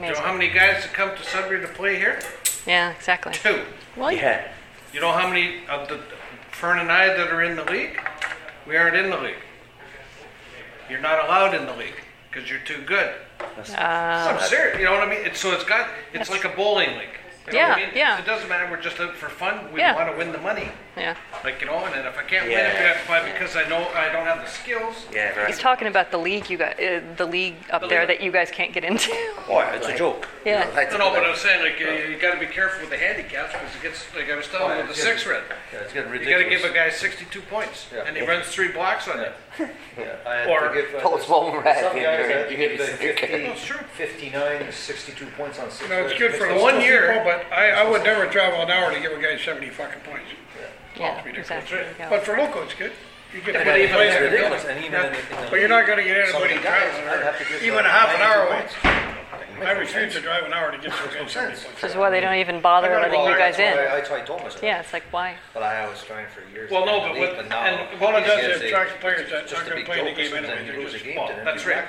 Do 0.01 0.07
you 0.07 0.13
know 0.15 0.21
how 0.21 0.33
many 0.33 0.49
guys 0.49 0.83
that 0.83 0.95
come 0.95 1.15
to 1.15 1.23
Sudbury 1.23 1.61
to 1.61 1.69
play 1.69 1.97
here? 1.97 2.21
Yeah, 2.67 2.91
exactly. 2.93 3.35
Two. 3.35 3.65
Well, 3.97 4.11
Yeah. 4.11 4.49
You 4.95 5.01
know 5.01 5.13
how 5.13 5.29
many 5.29 5.67
of 5.69 5.89
the 5.89 6.01
Fern 6.51 6.79
and 6.79 6.91
I 6.91 7.09
that 7.09 7.29
are 7.29 7.43
in 7.43 7.55
the 7.55 7.65
league? 7.65 8.01
We 8.67 8.77
aren't 8.77 8.97
in 8.97 9.11
the 9.11 9.19
league. 9.19 9.37
You're 10.89 11.01
not 11.01 11.25
allowed 11.25 11.55
in 11.55 11.67
the 11.67 11.77
league 11.77 11.95
because 12.31 12.49
you're 12.51 12.61
too 12.61 12.83
good. 12.87 13.13
Uh, 13.41 13.55
I'm 13.77 14.41
serious. 14.49 14.79
You 14.79 14.85
know 14.87 14.93
what 14.93 15.07
I 15.07 15.11
mean? 15.11 15.21
It's, 15.25 15.39
so 15.39 15.53
it's 15.53 15.65
got 15.65 15.89
it's 16.15 16.31
like 16.31 16.45
a 16.45 16.49
bowling 16.49 16.97
league. 16.99 17.09
You 17.47 17.53
know 17.53 17.69
what 17.69 17.77
I 17.77 17.81
Yeah, 17.81 17.87
mean? 17.87 17.95
yeah. 17.95 18.19
It 18.19 18.25
doesn't 18.27 18.49
matter. 18.49 18.69
We're 18.71 18.81
just 18.83 18.99
out 19.01 19.15
for 19.17 19.29
fun. 19.29 19.71
We 19.73 19.81
Yeah. 19.81 19.95
want 19.95 20.11
to 20.11 20.17
win 20.17 20.33
the 20.33 20.39
money. 20.39 20.71
Yeah. 20.97 21.17
Like 21.45 21.61
you 21.61 21.67
know, 21.67 21.77
and 21.85 21.95
then 21.95 22.05
if 22.07 22.19
I 22.19 22.23
can't 22.23 22.45
win 22.45 22.53
Yeah. 22.53 22.93
it 23.01 23.07
by 23.09 23.23
because 23.31 23.57
I 23.57 23.67
know 23.69 23.89
I 23.95 24.11
don't 24.13 24.27
have 24.27 24.41
the 24.41 24.47
skills. 24.51 25.07
Yeah, 25.13 25.31
right. 25.39 25.47
He's 25.47 25.59
talking 25.59 25.89
about 25.89 26.11
the 26.11 26.19
league 26.19 26.51
you 26.51 26.59
got, 26.59 26.79
uh, 26.83 27.01
the 27.17 27.25
league 27.27 27.55
up 27.71 27.83
The 27.83 27.89
there 27.89 28.01
league. 28.01 28.09
that 28.19 28.21
you 28.25 28.31
guys 28.31 28.51
can't 28.51 28.73
get 28.73 28.85
into. 28.85 29.11
Oh, 29.53 29.59
it's 29.75 29.89
a 29.89 29.97
joke. 29.97 30.29
yeah. 30.45 30.71
Like- 30.77 30.93
No, 30.93 30.99
no, 30.99 31.11
but 31.11 31.25
I'm 31.25 31.35
saying 31.35 31.61
like 31.65 31.81
you, 31.81 31.89
you 31.91 32.17
got 32.19 32.35
to 32.35 32.39
be 32.41 32.47
careful 32.47 32.81
with 32.83 32.91
the 32.91 32.97
handicaps 32.97 33.53
because 33.53 33.75
it 33.75 33.83
gets 33.83 34.05
like 34.15 34.31
I 34.31 34.37
was 34.37 34.47
telling 34.47 34.77
you 34.79 34.85
with 34.87 34.95
the 34.95 35.01
six 35.03 35.27
red. 35.27 35.43
Yeah, 35.73 35.81
it's 35.81 35.93
getting 35.93 36.11
ridiculous. 36.13 36.41
You 36.45 36.45
got 36.45 36.51
to 36.65 36.71
give 36.71 36.71
a 36.71 36.75
guy 36.75 36.89
62 36.91 37.41
points, 37.43 37.87
Yeah. 37.93 38.05
and 38.07 38.17
he 38.17 38.25
runs 38.25 38.47
three 38.47 38.69
blocks 38.69 39.09
on 39.09 39.19
you. 39.19 39.27
Yeah, 39.99 40.17
I 40.27 40.35
had 40.37 40.49
Or- 40.49 40.69
to 40.69 40.75
give, 40.83 40.95
uh, 40.95 41.01
Post 41.01 41.29
one 41.29 41.57
red, 41.65 41.81
Some 41.83 41.97
and 41.97 42.05
guys 42.05 42.19
you're- 42.21 42.33
had 42.33 42.49
to 42.49 42.57
you're 42.57 42.69
give 42.69 42.79
the 42.79 42.97
be 43.03 43.11
okay. 43.11 43.27
50, 43.27 43.47
That's 43.49 43.65
true. 43.65 43.79
59, 43.97 44.73
62 44.73 45.27
points 45.37 45.59
on 45.59 45.71
six. 45.71 45.91
No, 45.91 46.05
it's 46.07 46.19
good 46.19 46.35
for 46.37 46.47
one 46.49 46.61
one 46.61 46.81
year- 46.81 47.13
year, 47.13 47.23
but 47.25 47.53
I, 47.53 47.71
I 47.71 47.91
would 47.91 48.05
never 48.05 48.27
travel 48.27 48.63
an 48.63 48.71
hour 48.71 48.93
to 48.95 49.01
give 49.01 49.11
a 49.13 49.21
guy 49.21 49.37
seventy 49.37 49.71
fucking 49.71 50.01
points. 50.03 50.31
Yeah, 51.01 51.17
ridiculous. 51.25 51.51
exactly. 51.51 51.77
There 51.79 51.95
you. 51.99 52.07
But 52.11 52.23
for 52.25 52.37
local, 52.37 52.63
it's 52.63 52.75
good. 52.75 52.93
You 53.35 53.41
get 53.41 53.55
And 53.57 53.65
to 53.65 53.71
then 53.71 53.81
even 53.81 53.95
play 53.95 54.07
it's 54.09 54.15
there, 54.15 54.23
there. 54.31 54.31
ridiculous, 54.51 54.65
and 54.67 54.85
even 54.85 55.01
in 55.07 55.13
the- 55.13 55.19
in 55.19 55.45
the 55.45 55.51
But 55.51 55.61
you're 55.61 55.69
not 55.69 55.87
gonna 55.87 56.03
get 56.05 56.29
some 56.29 56.43
anybody 56.43 56.59
the 56.59 56.63
guys, 56.65 56.83
traveling, 56.93 57.09
I'd 57.09 57.23
have 57.25 57.39
to 57.39 57.45
give, 57.45 57.63
even 57.63 57.87
a 57.87 57.89
half 57.89 58.11
an 58.15 58.21
hour 58.23 58.51
92 58.51 58.51
away. 58.51 58.61
points. 58.61 58.75
I 59.61 59.73
refuse 59.73 60.15
to 60.15 60.21
drive 60.23 60.45
an 60.45 60.55
hour 60.55 60.71
to 60.73 60.79
get 60.79 60.91
to 60.91 61.05
a 61.05 61.07
guy 61.09 61.13
seventy 61.13 61.29
sense. 61.31 61.65
points. 61.65 61.83
Which 61.83 61.91
is 61.93 61.97
why 61.97 62.09
they 62.09 62.21
don't 62.21 62.35
even 62.37 62.61
bother 62.63 62.89
I 62.89 62.91
gotta 62.97 63.13
letting 63.13 63.21
go 63.21 63.29
you 63.29 63.37
guys 63.37 63.59
in. 63.59 63.77
why 63.77 63.87
I, 63.87 63.99
I 64.01 64.21
told 64.25 64.43
myself. 64.43 64.63
Yeah, 64.65 64.81
it's 64.81 64.93
like 64.95 65.03
why? 65.13 65.35
But 65.53 65.63
I 65.63 65.87
was 65.87 66.03
trying 66.03 66.27
for 66.29 66.41
years. 66.51 66.71
Well, 66.71 66.87
no, 66.87 67.01
but 67.01 67.11
in 67.13 67.19
what- 67.21 67.29
league, 67.29 67.37
but 67.37 67.49
now 67.51 67.61
and 67.61 68.03
All 68.03 68.17
it 68.17 68.23
does 68.25 68.41
is 68.43 68.57
guys, 68.63 68.71
attract 68.73 69.01
players 69.01 69.31
that 69.31 69.45
it's 69.45 69.53
aren't 69.53 69.69
just 69.69 69.71
gonna 69.71 69.85
play 69.85 70.03
the 70.03 70.13
game 70.17 70.33
or 70.33 70.37
anyway, 70.39 70.65
they're 70.67 70.81
lose 70.81 70.91
a 70.91 70.93
just 70.95 71.05
game, 71.05 71.15
ball. 71.17 71.29
then 71.29 71.45
That's 71.45 71.67
right. 71.67 71.85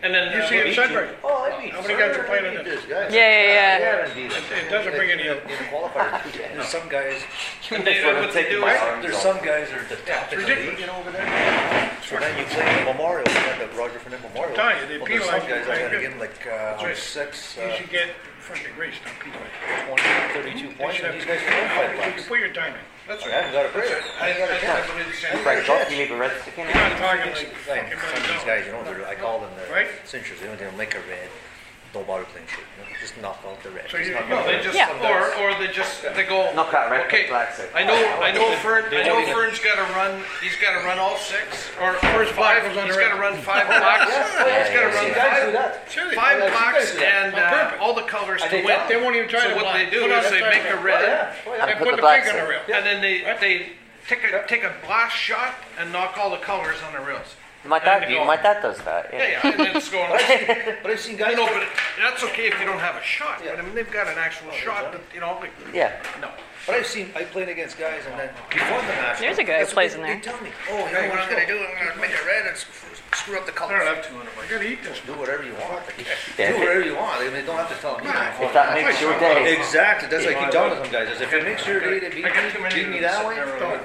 Practice 0.00 0.02
when 0.02 0.08
you- 0.08 0.08
And 0.08 0.14
then 0.14 0.24
You 0.32 0.48
see 0.48 0.80
what 0.80 0.90
in 0.90 0.96
we- 0.96 1.14
Oh, 1.24 1.44
I 1.44 1.60
beat. 1.60 1.72
How 1.72 1.82
many 1.82 1.94
guys 1.98 2.16
are 2.16 2.24
playing 2.24 2.44
in 2.46 2.54
this? 2.64 2.64
this 2.64 2.84
guy. 2.86 3.08
Yeah, 3.08 3.10
yeah, 3.10 3.42
yeah. 3.42 3.78
Yeah, 3.78 4.06
and. 4.06 4.66
It 4.66 4.70
doesn't 4.70 4.92
bring 4.94 5.10
any- 5.10 5.26
In 5.28 5.36
the 5.36 5.68
qualifier. 5.70 6.22
There's 6.54 6.68
some 6.68 6.88
guys, 6.88 7.22
and 7.70 7.84
they, 7.86 8.04
what 8.04 8.32
they 8.32 8.48
do 8.48 8.60
there's 9.02 9.18
some 9.18 9.38
guys 9.38 9.68
that 9.70 9.78
are 9.78 9.88
the 9.88 9.96
top 10.06 10.32
in 10.32 10.40
the 10.40 10.46
league, 10.46 10.78
you 10.80 10.86
know, 10.86 10.96
over 10.96 11.10
there. 11.10 11.92
So 12.02 12.18
then 12.18 12.36
you 12.38 12.44
play 12.46 12.66
in 12.78 12.84
the 12.86 12.92
Memorial, 12.92 13.26
you 13.28 13.34
got 13.34 13.58
the 13.58 13.68
Roger 13.78 13.98
Finnick 13.98 14.22
Memorial. 14.22 14.54
tell 14.56 14.70
you, 14.74 14.86
they 14.86 14.98
Well, 14.98 15.06
there's 15.06 15.24
some 15.24 15.34
you 15.34 15.40
guys 15.40 15.48
that 15.48 15.64
pretty 15.66 15.82
gotta 15.82 15.98
good. 15.98 16.10
get 16.12 16.18
like, 16.18 16.46
uh, 16.46 16.78
on 16.78 16.84
right. 16.86 16.96
six, 16.96 17.56
you 17.56 17.62
uh, 17.64 17.74
should 17.76 17.90
get 17.90 18.08
front 18.40 18.64
of 18.66 18.74
grace, 18.76 18.94
not 19.04 19.14
people. 19.22 19.40
20, 19.88 20.02
32 20.34 20.74
points, 20.76 21.00
and 21.00 21.14
these 21.14 21.24
guys 21.24 21.40
can 21.40 21.52
win 21.60 21.68
five 21.76 21.90
You 21.90 21.96
blocks. 21.96 22.14
can 22.14 22.24
put 22.28 22.38
your 22.40 22.52
time 22.52 22.74
in. 22.74 22.80
That's 23.08 23.24
I 23.24 23.30
haven't 23.30 23.52
got 23.52 23.64
a 23.64 23.72
break. 23.72 23.88
I, 24.20 24.36
I, 24.36 24.84
believe 24.84 25.08
the 25.08 25.16
same. 25.16 25.38
Frank 25.40 25.66
Buck, 25.66 25.90
you 25.90 25.96
leave 25.96 26.10
a 26.10 26.16
red 26.18 26.30
stick 26.42 26.58
in 26.58 26.66
You're 26.68 26.74
not 26.74 26.92
talking 26.98 27.32
like 27.32 27.56
Like, 27.64 27.96
fucking 27.96 28.20
of 28.20 28.28
these 28.28 28.44
guys, 28.44 28.66
you 28.66 28.72
know, 28.72 28.84
they're, 28.84 29.00
I 29.08 29.14
call 29.14 29.40
them 29.40 29.48
the 29.56 29.72
Right? 29.72 29.88
cinchers, 30.04 30.40
they 30.40 30.46
don't 30.46 30.76
make 30.76 30.94
a 30.94 31.00
red, 31.08 31.32
don't 31.92 32.06
bother 32.06 32.24
playing 32.24 32.46
shit, 32.46 32.60
you 32.76 32.84
know, 32.84 32.90
just 33.00 33.16
knock 33.22 33.40
out 33.48 33.62
the 33.62 33.70
red. 33.70 33.88
So 33.90 33.96
you- 33.96 34.12
no, 34.28 34.44
They 34.44 34.60
just, 34.62 34.76
Yeah. 34.76 34.92
or, 35.00 35.32
or 35.40 35.54
they 35.58 35.72
just, 35.72 36.02
they 36.02 36.24
go. 36.24 36.52
Knock 36.54 36.74
out 36.74 36.90
red, 36.90 37.06
Okay, 37.06 37.22
put 37.22 37.30
blacks. 37.30 37.60
I 37.74 37.82
know, 37.84 37.94
I 38.20 38.30
know 38.32 38.52
Fern 38.60 38.84
I 38.92 39.02
know 39.08 39.24
Fern's 39.32 39.58
gotta 39.60 39.82
run, 39.94 40.22
he's 40.42 40.56
gotta 40.56 40.84
run 40.86 40.98
all 40.98 41.16
six, 41.16 41.68
or 41.80 41.94
First 42.12 42.36
block 42.36 42.56
five, 42.60 42.62
goes 42.68 42.76
on 42.76 42.86
he's 42.86 42.96
the 42.96 43.00
gotta 43.02 43.20
run 43.20 43.40
five 43.40 43.66
blocks. 43.66 44.04
He's 44.12 44.74
gotta 44.76 44.88
run 44.92 45.04
See, 45.06 45.12
five, 45.14 45.52
that. 45.54 45.86
Sure 45.90 46.04
they 46.04 46.10
do. 46.10 46.16
five 46.16 46.38
Yeah, 46.38 46.50
blocks 46.50 46.92
guys 46.94 47.02
and, 47.02 47.34
uh, 47.34 47.76
all 47.80 47.94
the 47.94 48.02
colors 48.02 48.42
to 48.42 48.48
they 48.50 48.64
win. 48.64 48.78
They 48.88 48.96
won't 49.00 49.16
even 49.16 49.28
try 49.28 49.40
So 49.40 49.48
to 49.50 49.54
what 49.56 49.72
they 49.74 49.88
do 49.88 50.02
Put 50.02 50.10
is 50.10 50.30
they 50.30 50.40
make 50.40 50.64
a 50.68 50.76
red, 50.76 51.02
Yeah, 51.02 51.34
oh, 51.46 51.54
yeah. 51.56 51.66
They 51.66 51.72
put 51.74 51.88
put 51.88 51.96
the 51.96 52.02
the 52.02 52.08
pink 52.08 52.26
on 52.28 52.36
the 52.36 52.50
rail. 52.50 52.60
and 52.74 52.84
then 52.86 53.00
they, 53.00 53.20
they 53.40 53.72
take 54.06 54.24
a, 54.24 54.44
take 54.46 54.62
a 54.64 54.74
blast 54.84 55.16
shot 55.16 55.54
and 55.78 55.90
knock 55.92 56.18
all 56.18 56.30
the 56.30 56.36
colors 56.38 56.76
on 56.86 56.92
the 56.92 57.00
rails. 57.00 57.34
My 57.66 57.78
dad, 57.80 58.08
my 58.26 58.36
dad 58.36 58.62
does 58.62 58.78
that. 58.78 59.10
Yeah, 59.12 59.42
yeah, 59.42 59.66
and 59.66 59.76
it's 59.76 59.90
going. 59.90 60.08
But 60.12 60.20
I've 60.22 60.30
seen, 60.30 60.74
but 60.82 60.90
I've 60.92 61.00
seen 61.00 61.16
guys. 61.16 61.36
No, 61.36 61.46
but 61.46 61.66
that's 61.98 62.22
okay 62.24 62.46
if 62.46 62.58
you 62.60 62.64
don't 62.66 62.78
have 62.78 62.94
a 62.96 63.02
shot. 63.02 63.40
But 63.44 63.58
I 63.58 63.62
mean, 63.62 63.74
they've 63.74 63.90
got 63.90 64.06
an 64.06 64.16
actual 64.16 64.52
shot. 64.52 64.92
That, 64.92 65.00
you 65.12 65.20
know, 65.20 65.38
like 65.40 65.50
Yeah. 65.74 66.00
no. 66.20 66.30
But 66.66 66.76
I've 66.76 66.86
seen, 66.86 67.08
I 67.16 67.24
played 67.24 67.48
against 67.48 67.78
guys 67.78 68.02
and 68.06 68.18
then 68.18 68.28
before 68.50 68.80
the 68.82 68.92
match. 69.00 69.20
There's 69.20 69.38
a 69.38 69.42
guy 69.44 69.54
who 69.54 69.58
that's 69.64 69.70
what 69.74 69.88
plays 69.88 69.94
they, 69.94 70.00
in 70.00 70.06
there. 70.06 70.14
They 70.16 70.20
tell 70.20 70.40
me, 70.42 70.50
oh, 70.70 70.86
you 70.86 70.92
know 70.92 71.08
what 71.08 71.18
I'm 71.18 71.30
gonna 71.32 71.46
do? 71.46 71.56
I'm 71.58 71.88
gonna 71.88 72.00
make 72.00 72.10
it 72.12 72.24
red 72.26 72.46
and 72.46 72.56
screw 73.16 73.38
up 73.40 73.46
the 73.46 73.52
I 73.56 73.58
don't 73.58 73.68
colors. 73.72 73.88
have 73.88 74.06
two 74.06 74.14
hundred. 74.14 74.32
I 74.36 74.46
gotta 74.46 74.68
eat 74.68 74.82
this. 74.84 75.00
Do 75.06 75.12
whatever 75.16 75.42
you 75.44 75.54
want. 75.54 75.82
Yeah. 76.38 76.52
Do 76.52 76.58
whatever 76.60 76.84
you 76.84 76.94
want. 76.94 77.20
I 77.20 77.24
mean, 77.24 77.32
they 77.32 77.42
don't 77.42 77.56
have 77.56 77.72
to 77.74 77.80
tell 77.80 77.98
me. 77.98 78.04
If 78.06 78.52
that 78.52 78.74
makes 78.76 79.00
your 79.00 79.18
day. 79.18 79.56
Exactly. 79.56 80.08
That's 80.12 80.24
what 80.26 80.36
I 80.36 80.44
keep 80.44 80.52
telling 80.52 80.78
some 80.84 80.92
guys. 80.92 81.08
Is 81.08 81.20
if 81.22 81.32
it 81.32 81.42
makes 81.42 81.66
your 81.66 81.80
day 81.80 82.00
to 82.04 82.10
beat, 82.14 82.24
I 82.24 82.30
got 82.30 82.52
too 82.52 82.62
beat 82.70 82.88
me 82.88 83.00
that 83.00 83.26
way, 83.26 83.34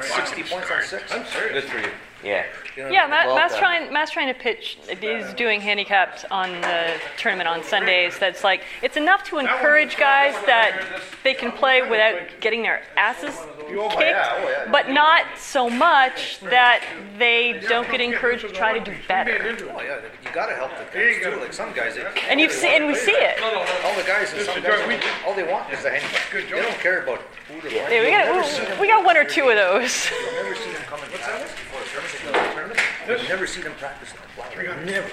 sixty 0.04 0.44
points 0.44 0.70
on 0.70 0.84
six. 0.84 1.10
I'm 1.12 1.26
serious. 1.26 1.64
Good 1.64 1.72
for 1.72 1.80
you. 1.80 1.94
Yeah. 2.24 2.46
You 2.76 2.84
know, 2.84 2.90
Yeah, 2.90 3.08
Matt, 3.08 3.28
Well 3.28 3.36
Matt's 3.36 3.58
trying. 3.58 3.92
Matt's 3.94 4.12
trying 4.12 4.28
to 4.28 4.40
pitch. 4.40 4.78
He's 5.00 5.34
doing 5.34 5.62
handicaps 5.62 6.26
on 6.32 6.52
the 6.62 6.94
tournament 7.18 7.48
on 7.48 7.64
Sundays. 7.64 8.18
That's 8.20 8.44
like 8.44 8.64
it's 8.82 8.98
enough 8.98 9.24
to 9.26 9.38
encourage 9.40 9.96
guys 9.98 10.34
that 10.46 11.02
they 11.24 11.34
can 11.34 11.52
play 11.52 11.82
without 11.82 12.20
getting 12.40 12.64
their 12.64 12.82
asses 12.98 13.36
kicked, 13.36 13.72
yeah, 14.02 14.34
oh, 14.36 14.50
yeah. 14.50 14.72
but 14.72 14.90
not 14.90 15.26
so 15.38 15.70
much 15.70 16.40
that 16.42 16.84
they 17.18 17.60
don't 17.68 17.90
get 17.90 18.02
encouraged 18.02 18.42
to 18.46 18.50
try 18.52 18.78
to 18.78 18.84
do 18.84 18.96
better. 19.08 19.38
Oh 19.72 19.82
yeah, 19.82 20.00
you 20.24 20.30
gotta 20.34 20.54
help 20.56 20.72
the 20.78 20.86
guys 20.98 21.16
too. 21.24 21.40
Like 21.40 21.54
some 21.54 21.74
guys, 21.74 21.98
And 22.30 22.40
you've 22.40 22.52
seen, 22.52 22.72
and 22.74 22.88
we 22.88 22.96
see 22.96 23.12
it. 23.12 23.42
all 23.42 23.96
the 23.96 24.04
guys 24.04 24.32
and 24.34 24.42
some 24.44 24.62
guys, 24.62 25.02
all 25.26 25.34
they 25.34 25.44
want 25.44 25.72
is 25.74 25.82
the 25.84 25.90
handicap. 25.92 26.22
They 26.32 26.62
don't 26.62 26.80
care 26.80 27.04
about 27.04 27.20
who 27.48 27.62
they're. 27.62 27.72
Yeah, 27.72 27.90
we 27.90 27.96
You'll 27.96 28.12
never 28.12 28.44
see 28.44 28.60
got 28.60 28.68
them- 28.70 28.80
we 28.80 28.88
got 28.88 29.06
one 29.06 29.18
or 29.18 29.24
two 29.26 29.50
of 29.50 29.56
those. 29.56 30.10
You'll 30.12 30.44
never 30.44 30.56
see 30.56 30.72
them 30.72 30.82
come 30.84 31.00
and 31.02 31.12
practice 31.14 31.52
before 31.52 31.82
a 31.82 32.93
tournament. 33.06 33.22
You'll 33.30 33.36
never 33.38 33.48
see 33.48 33.62
them 33.62 33.74
practice 33.80 34.10
at 34.14 34.22
the 34.22 34.28
flower. 34.36 34.86
Never. 34.86 35.10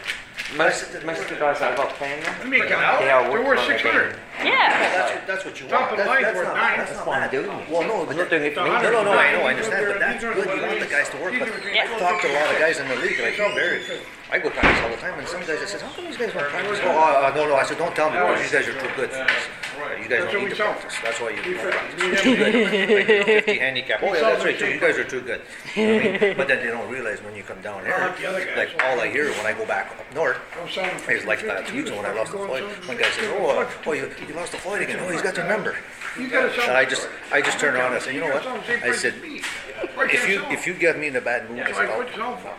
Most, 0.58 0.90
most 1.06 1.22
of 1.22 1.28
the 1.30 1.38
guys 1.38 1.60
that 1.62 1.70
I've 1.70 1.76
got 1.78 1.94
playing 1.94 2.18
there, 2.26 2.34
Let 2.42 2.48
me 2.50 2.58
get 2.58 2.74
they 2.74 2.74
out. 2.74 2.98
are 2.98 3.22
They're 3.22 3.30
working 3.30 3.46
worth 3.46 3.60
on 3.62 3.68
their 3.70 3.78
six 3.78 3.86
hundred. 3.86 4.18
game. 4.18 4.50
Yeah. 4.50 4.66
That's 4.82 5.12
what, 5.14 5.26
that's 5.30 5.44
what 5.46 5.54
you 5.62 5.66
Top 5.70 5.78
want. 5.78 5.92
of 5.92 5.96
That's, 6.02 6.10
line 6.10 6.22
that's 6.26 6.34
worth 6.42 6.48
not, 6.50 6.56
nine. 6.58 6.78
that's 6.78 6.90
That's 6.90 6.98
not 6.98 7.06
why 7.06 7.16
I'm 7.22 7.30
doing. 7.30 7.46
Well, 7.70 7.82
no, 7.86 8.02
I'm 8.02 8.16
not 8.18 8.30
doing 8.34 8.44
it 8.50 8.54
for 8.58 8.64
me. 8.66 8.70
No, 8.74 8.90
no, 8.90 9.00
no, 9.06 9.12
I 9.14 9.30
know, 9.30 9.46
I 9.46 9.50
understand, 9.54 9.86
but 9.86 10.00
that's 10.02 10.18
good. 10.24 10.34
You 10.42 10.62
want 10.66 10.80
the 10.82 10.90
guys 10.90 11.06
to 11.14 11.16
work, 11.22 11.34
but 11.38 11.46
Yeah. 11.70 11.86
I 11.86 11.98
talk 12.02 12.18
to 12.18 12.26
a 12.26 12.34
lot 12.34 12.50
of 12.50 12.58
guys 12.58 12.82
in 12.82 12.88
the 12.90 12.96
league, 12.98 13.14
and 13.22 13.26
I 13.30 13.32
feel 13.38 13.52
very, 13.54 13.78
I 14.32 14.38
go 14.42 14.50
practice 14.50 14.80
all 14.82 14.90
the 14.90 14.98
time, 14.98 15.14
and 15.22 15.28
some 15.28 15.44
guys, 15.46 15.62
I 15.62 15.66
said, 15.70 15.82
how 15.86 15.92
come 15.94 16.06
these 16.10 16.18
guys 16.18 16.32
don't 16.34 16.42
practice? 16.50 16.80
Oh, 16.82 16.98
uh, 16.98 17.30
no, 17.36 17.46
no, 17.46 17.54
I 17.54 17.62
said, 17.62 17.78
don't 17.78 17.94
tell 17.94 18.10
me, 18.10 18.18
because 18.18 18.42
these 18.42 18.50
guys 18.50 18.66
are 18.66 18.74
too 18.74 18.90
good. 18.98 19.10
You 20.00 20.08
guys 20.08 20.32
don't 20.32 20.44
need 20.44 20.50
to 20.50 20.56
practice, 20.56 20.94
that's 21.02 21.20
why 21.20 21.30
you 21.30 21.42
don't 21.42 21.58
practice. 21.58 22.22
Too. 22.22 22.36
Like, 22.40 22.54
you 22.54 23.18
know, 23.18 23.40
50 23.40 23.58
handicap, 23.58 24.00
oh 24.02 24.14
yeah, 24.14 24.20
that's 24.20 24.44
right, 24.44 24.58
too. 24.58 24.68
you 24.68 24.80
guys 24.80 24.96
are 24.98 25.04
too 25.04 25.20
good. 25.20 25.42
You 25.76 25.86
know 25.86 25.98
I 25.98 26.18
mean? 26.18 26.36
But 26.36 26.48
then 26.48 26.58
they 26.64 26.70
don't 26.70 26.90
realize 26.90 27.22
when 27.22 27.34
you 27.34 27.42
come 27.42 27.60
down 27.60 27.84
here, 27.84 28.14
like, 28.56 28.70
all 28.84 29.00
I 29.00 29.08
hear 29.08 29.30
when 29.30 29.46
I 29.46 29.52
go 29.52 29.66
back 29.66 29.90
up 29.98 30.14
north, 30.14 30.38
is 31.08 31.24
like 31.24 31.42
that, 31.42 31.68
Houston, 31.70 31.96
when 31.96 32.06
I 32.06 32.12
lost 32.12 32.32
the 32.32 32.38
fight, 32.38 32.64
one 32.88 32.96
guy 32.96 33.10
says, 33.10 33.28
oh, 33.38 33.60
uh, 33.60 33.70
oh, 33.86 33.92
you, 33.92 34.10
you 34.26 34.34
lost 34.34 34.52
the 34.52 34.58
fight 34.58 34.82
again, 34.82 34.98
oh, 35.00 35.10
he's 35.10 35.22
got 35.22 35.36
your 35.36 35.46
number. 35.48 35.76
And 36.18 36.72
I 36.72 36.84
just, 36.84 37.08
I 37.32 37.40
just 37.40 37.58
turned 37.58 37.76
around 37.76 37.92
and 37.92 37.96
I 37.96 38.04
said, 38.04 38.14
you 38.14 38.20
know 38.20 38.30
what? 38.30 38.46
I 38.46 38.92
said, 38.92 39.14
if 39.22 40.28
you, 40.28 40.44
if 40.50 40.66
you 40.66 40.74
get 40.74 40.98
me 40.98 41.06
in 41.06 41.16
a 41.16 41.20
bad 41.20 41.48
mood, 41.48 41.60
I 41.60 41.72
said, 41.72 41.88
I'll, 41.90 42.02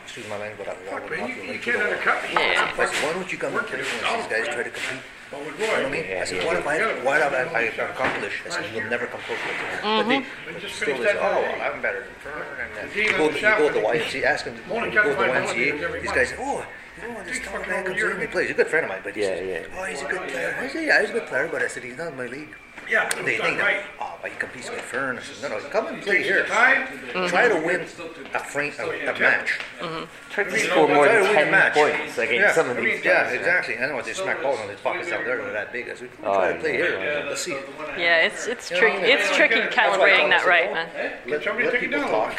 excuse 0.03 0.27
my 0.29 0.37
language, 0.37 0.67
but 0.67 0.77
I 0.77 0.99
will 0.99 1.09
not 1.09 1.29
You, 1.29 1.35
be 1.35 1.41
you 1.41 1.51
like 1.53 1.61
can't 1.61 1.77
you. 1.77 1.83
undercut 1.83 2.23
me. 2.23 2.33
Yeah. 2.33 2.73
I 2.77 2.85
said, 2.85 3.03
why 3.05 3.13
don't 3.13 3.31
you 3.31 3.37
come 3.37 3.55
and 3.57 3.67
play 3.67 3.79
when 3.79 4.19
these 4.19 4.27
guys 4.27 4.47
try 4.47 4.63
to 4.63 4.69
compete? 4.69 5.01
But 5.31 5.39
we're 5.39 5.51
You 5.55 5.59
know 5.59 5.73
what 5.73 5.85
I 5.85 5.89
mean? 5.89 6.05
I 6.17 6.25
said, 6.25 6.45
what 6.45 6.57
if 6.57 6.67
I, 6.67 7.03
what 7.03 7.21
have 7.21 7.33
I, 7.33 7.57
I 7.57 7.61
accomplished? 7.71 8.41
I 8.45 8.49
said, 8.49 8.65
you'll 8.75 8.89
never 8.89 9.07
come 9.07 9.21
close 9.21 9.39
to 9.39 9.49
it. 9.49 9.81
But 9.81 10.03
they, 10.09 10.25
but 10.45 10.61
just 10.61 10.75
still 10.75 10.97
they 10.97 11.05
say, 11.05 11.13
that 11.13 11.15
oh, 11.23 11.41
well, 11.41 11.71
I'm 11.73 11.81
better 11.81 12.03
than 12.03 12.13
Fern. 12.19 12.43
And 12.59 12.91
then 12.91 13.05
you 13.05 13.11
go, 13.17 13.29
to- 13.29 13.35
you 13.35 13.41
go 13.41 13.67
to 13.69 13.73
the 13.73 13.79
YMCA, 13.79 14.23
ask 14.23 14.45
him, 14.45 14.55
you 14.57 14.91
go 14.91 15.03
to 15.03 15.09
the 15.15 15.15
YMCA, 15.15 16.01
these 16.01 16.11
guys 16.11 16.29
say, 16.29 16.35
oh, 16.37 16.65
you 17.01 17.07
know, 17.07 17.23
this 17.23 17.39
man 17.67 17.85
comes 17.85 18.01
in, 18.03 18.19
he 18.21 18.27
plays. 18.27 18.47
He's 18.47 18.51
a 18.51 18.57
good 18.57 18.67
friend 18.67 18.85
of 18.85 18.89
mine, 18.91 19.01
but 19.03 19.15
he 19.15 19.21
Yeah, 19.21 19.27
says, 19.37 19.67
yeah. 19.71 19.79
oh, 19.79 19.83
he's 19.85 20.01
a 20.01 20.05
good 20.05 20.27
player. 20.27 20.57
I 20.59 20.67
said, 20.67 20.83
yeah, 20.85 20.99
he's 21.01 21.09
a 21.09 21.13
good 21.13 21.27
player, 21.27 21.47
but 21.49 21.61
I 21.61 21.67
said, 21.67 21.83
he's 21.83 21.97
not 21.97 22.09
in 22.11 22.17
my 22.17 22.27
league. 22.27 22.53
Yeah, 22.89 23.09
but 23.15 23.25
They 23.25 23.35
it's 23.35 23.43
think, 23.43 23.57
done 23.57 23.65
right. 23.65 23.83
oh, 24.01 24.17
but 24.21 24.31
he 24.31 24.37
competes 24.37 24.69
with 24.69 24.81
Fern. 24.81 25.17
I 25.17 25.21
said, 25.21 25.49
no, 25.49 25.57
no, 25.57 25.63
come 25.69 25.87
and 25.87 26.01
play 26.01 26.23
here. 26.23 26.45
Time, 26.45 26.87
Try 27.27 27.47
to 27.47 27.55
mm-hmm. 27.55 27.65
win 27.65 27.81
a, 27.81 28.39
frame, 28.39 28.73
a, 28.79 28.83
a 29.11 29.19
match. 29.19 29.59
Mm-hmm. 29.79 30.31
Try 30.31 30.43
to 30.43 30.59
score 30.59 30.87
more 30.87 31.05
Try 31.05 31.13
to 31.19 31.23
than 31.23 31.29
win 31.29 31.37
a 31.37 31.43
10 31.43 31.51
match. 31.51 31.73
points 31.73 32.17
against 32.17 32.33
Yeah, 32.33 32.53
some 32.53 32.69
of 32.69 32.77
I 32.77 32.81
mean, 32.81 32.89
these 32.95 33.05
yeah, 33.05 33.23
guys. 33.25 33.33
exactly. 33.33 33.77
I 33.77 33.87
know 33.87 33.95
what 33.95 34.05
they 34.05 34.13
smack 34.13 34.41
balls 34.41 34.59
on 34.59 34.67
these 34.67 34.79
pockets 34.79 35.11
out 35.11 35.23
there. 35.23 35.37
They're 35.37 35.53
that 35.53 35.71
big. 35.71 35.89
I 35.89 35.95
said, 35.95 36.09
we 36.21 36.27
Oh, 36.27 36.33
try 36.33 36.53
to 36.53 36.59
play 36.59 36.73
here. 36.73 37.25
Let's 37.27 37.41
see. 37.41 37.51
Yeah, 37.97 38.25
it's 38.25 38.47
it's 38.47 38.69
You 38.71 38.75
know, 38.77 38.81
tricky. 38.81 38.97
It's 39.11 39.35
tricky 39.35 39.55
That's 39.59 39.75
why 39.75 39.83
I 39.83 39.87
calibrating 39.89 40.29
that 40.29 40.45
right, 40.45 40.65
said, 40.65 40.93
man. 40.95 41.11
Let, 41.27 41.43
somebody 41.43 41.65
let 41.65 41.73
take 41.73 41.83
it 41.83 41.89
people 41.91 42.01
down. 42.01 42.11
talk. 42.11 42.37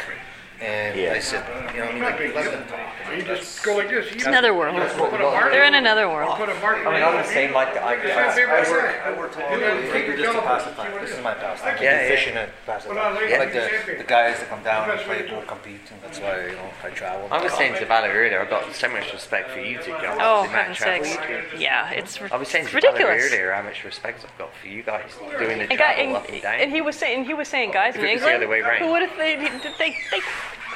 And 0.61 0.97
Yeah. 0.97 1.13
I 1.13 1.19
said, 1.19 1.43
you 1.73 1.81
know, 1.81 1.87
I 1.87 1.93
mean, 1.93 2.03
like, 2.03 2.19
let 2.35 2.51
them 2.51 2.65
talk. 2.67 2.79
You 3.15 3.21
just 3.23 3.61
go 3.63 3.75
like 3.77 3.89
this. 3.89 4.11
It's 4.13 4.25
another 4.25 4.53
world. 4.53 4.75
Put 4.95 5.13
a. 5.13 5.49
They're 5.51 5.65
in 5.65 5.75
another 5.75 6.07
world. 6.07 6.37
Put 6.37 6.49
a 6.49 6.55
mark. 6.61 6.79
I 6.87 6.93
mean, 6.93 7.03
I'm 7.03 7.17
the 7.17 7.23
same 7.25 7.53
like 7.53 7.75
I, 7.75 7.93
I, 7.93 8.33
I 8.33 8.69
work, 8.69 9.05
I 9.05 9.17
work 9.17 9.33
till 9.33 9.43
all 9.43 9.59
day, 9.59 9.81
just 9.81 9.91
to 9.93 9.99
your 10.07 10.17
the 10.17 10.23
telephone, 10.23 10.73
time. 10.73 10.87
see 10.87 10.93
what 10.93 11.01
This 11.01 11.09
it 11.09 11.13
is 11.13 11.17
is. 11.19 11.23
my 11.23 11.33
pastime. 11.33 11.77
Yeah, 11.81 12.01
yeah. 12.01 12.07
Fishing 12.07 12.33
and 12.35 12.51
pass 12.65 12.83
the 12.83 12.89
Put 12.89 12.97
on 12.97 13.13
time. 13.13 13.21
later. 13.23 13.35
I 13.35 13.39
like 13.39 13.53
the, 13.53 13.95
the 13.97 14.03
guys 14.05 14.39
that 14.39 14.49
come 14.49 14.63
down 14.63 14.89
and 14.89 14.97
Best 14.97 15.05
play, 15.05 15.17
to 15.19 15.23
do 15.27 15.29
go 15.35 15.41
it. 15.41 15.47
compete. 15.47 15.81
And 15.91 16.01
that's 16.01 16.19
why, 16.19 16.45
you 16.47 16.51
know, 16.53 16.69
I 16.83 16.89
travel. 16.89 17.27
I 17.29 17.43
was 17.43 17.53
saying 17.53 17.75
to 17.75 17.85
Valerie 17.85 18.25
earlier, 18.27 18.41
I've 18.41 18.49
got 18.49 18.73
so 18.73 18.89
much 18.89 19.11
respect 19.13 19.51
for 19.51 19.59
you 19.59 19.77
two 19.79 19.91
guys. 19.91 20.17
Oh, 20.21 20.43
the 20.43 20.49
amount 20.49 20.71
of 20.71 20.77
heaven's 20.77 20.77
travel 20.77 21.05
sakes. 21.05 21.29
you 21.51 21.57
do. 21.57 21.63
Yeah, 21.63 21.89
it's, 21.91 22.21
ridiculous. 22.21 22.31
I 22.31 22.37
was 22.37 22.47
saying 22.47 22.63
it's 22.65 22.73
to 22.73 22.81
Valerie 22.81 22.99
ridiculous. 23.03 23.33
earlier 23.33 23.51
how 23.53 23.61
much 23.63 23.83
respect 23.83 24.23
I've 24.25 24.37
got 24.37 24.55
for 24.55 24.67
you 24.67 24.81
guys 24.81 25.11
doing 25.37 25.57
the 25.59 25.69
And, 25.69 25.77
guy, 25.77 25.77
travel 25.77 26.03
and, 26.07 26.15
up 26.15 26.29
and 26.29 26.41
down. 26.41 26.55
and 26.61 26.71
he 26.71 26.81
was 26.81 26.95
saying 26.95 27.25
he 27.25 27.33
was 27.33 27.47
saying 27.49 27.71
guys 27.71 27.95
in 27.95 28.01
it 28.05 28.13
was 28.13 28.21
the 28.21 28.27
England 28.31 28.35
other 28.37 28.47
way 28.47 28.61
round. 28.61 28.79
who 28.79 28.91
would 28.91 29.01
have 29.03 29.17
they 29.17 29.35
they 29.77 29.95
they, 30.11 30.21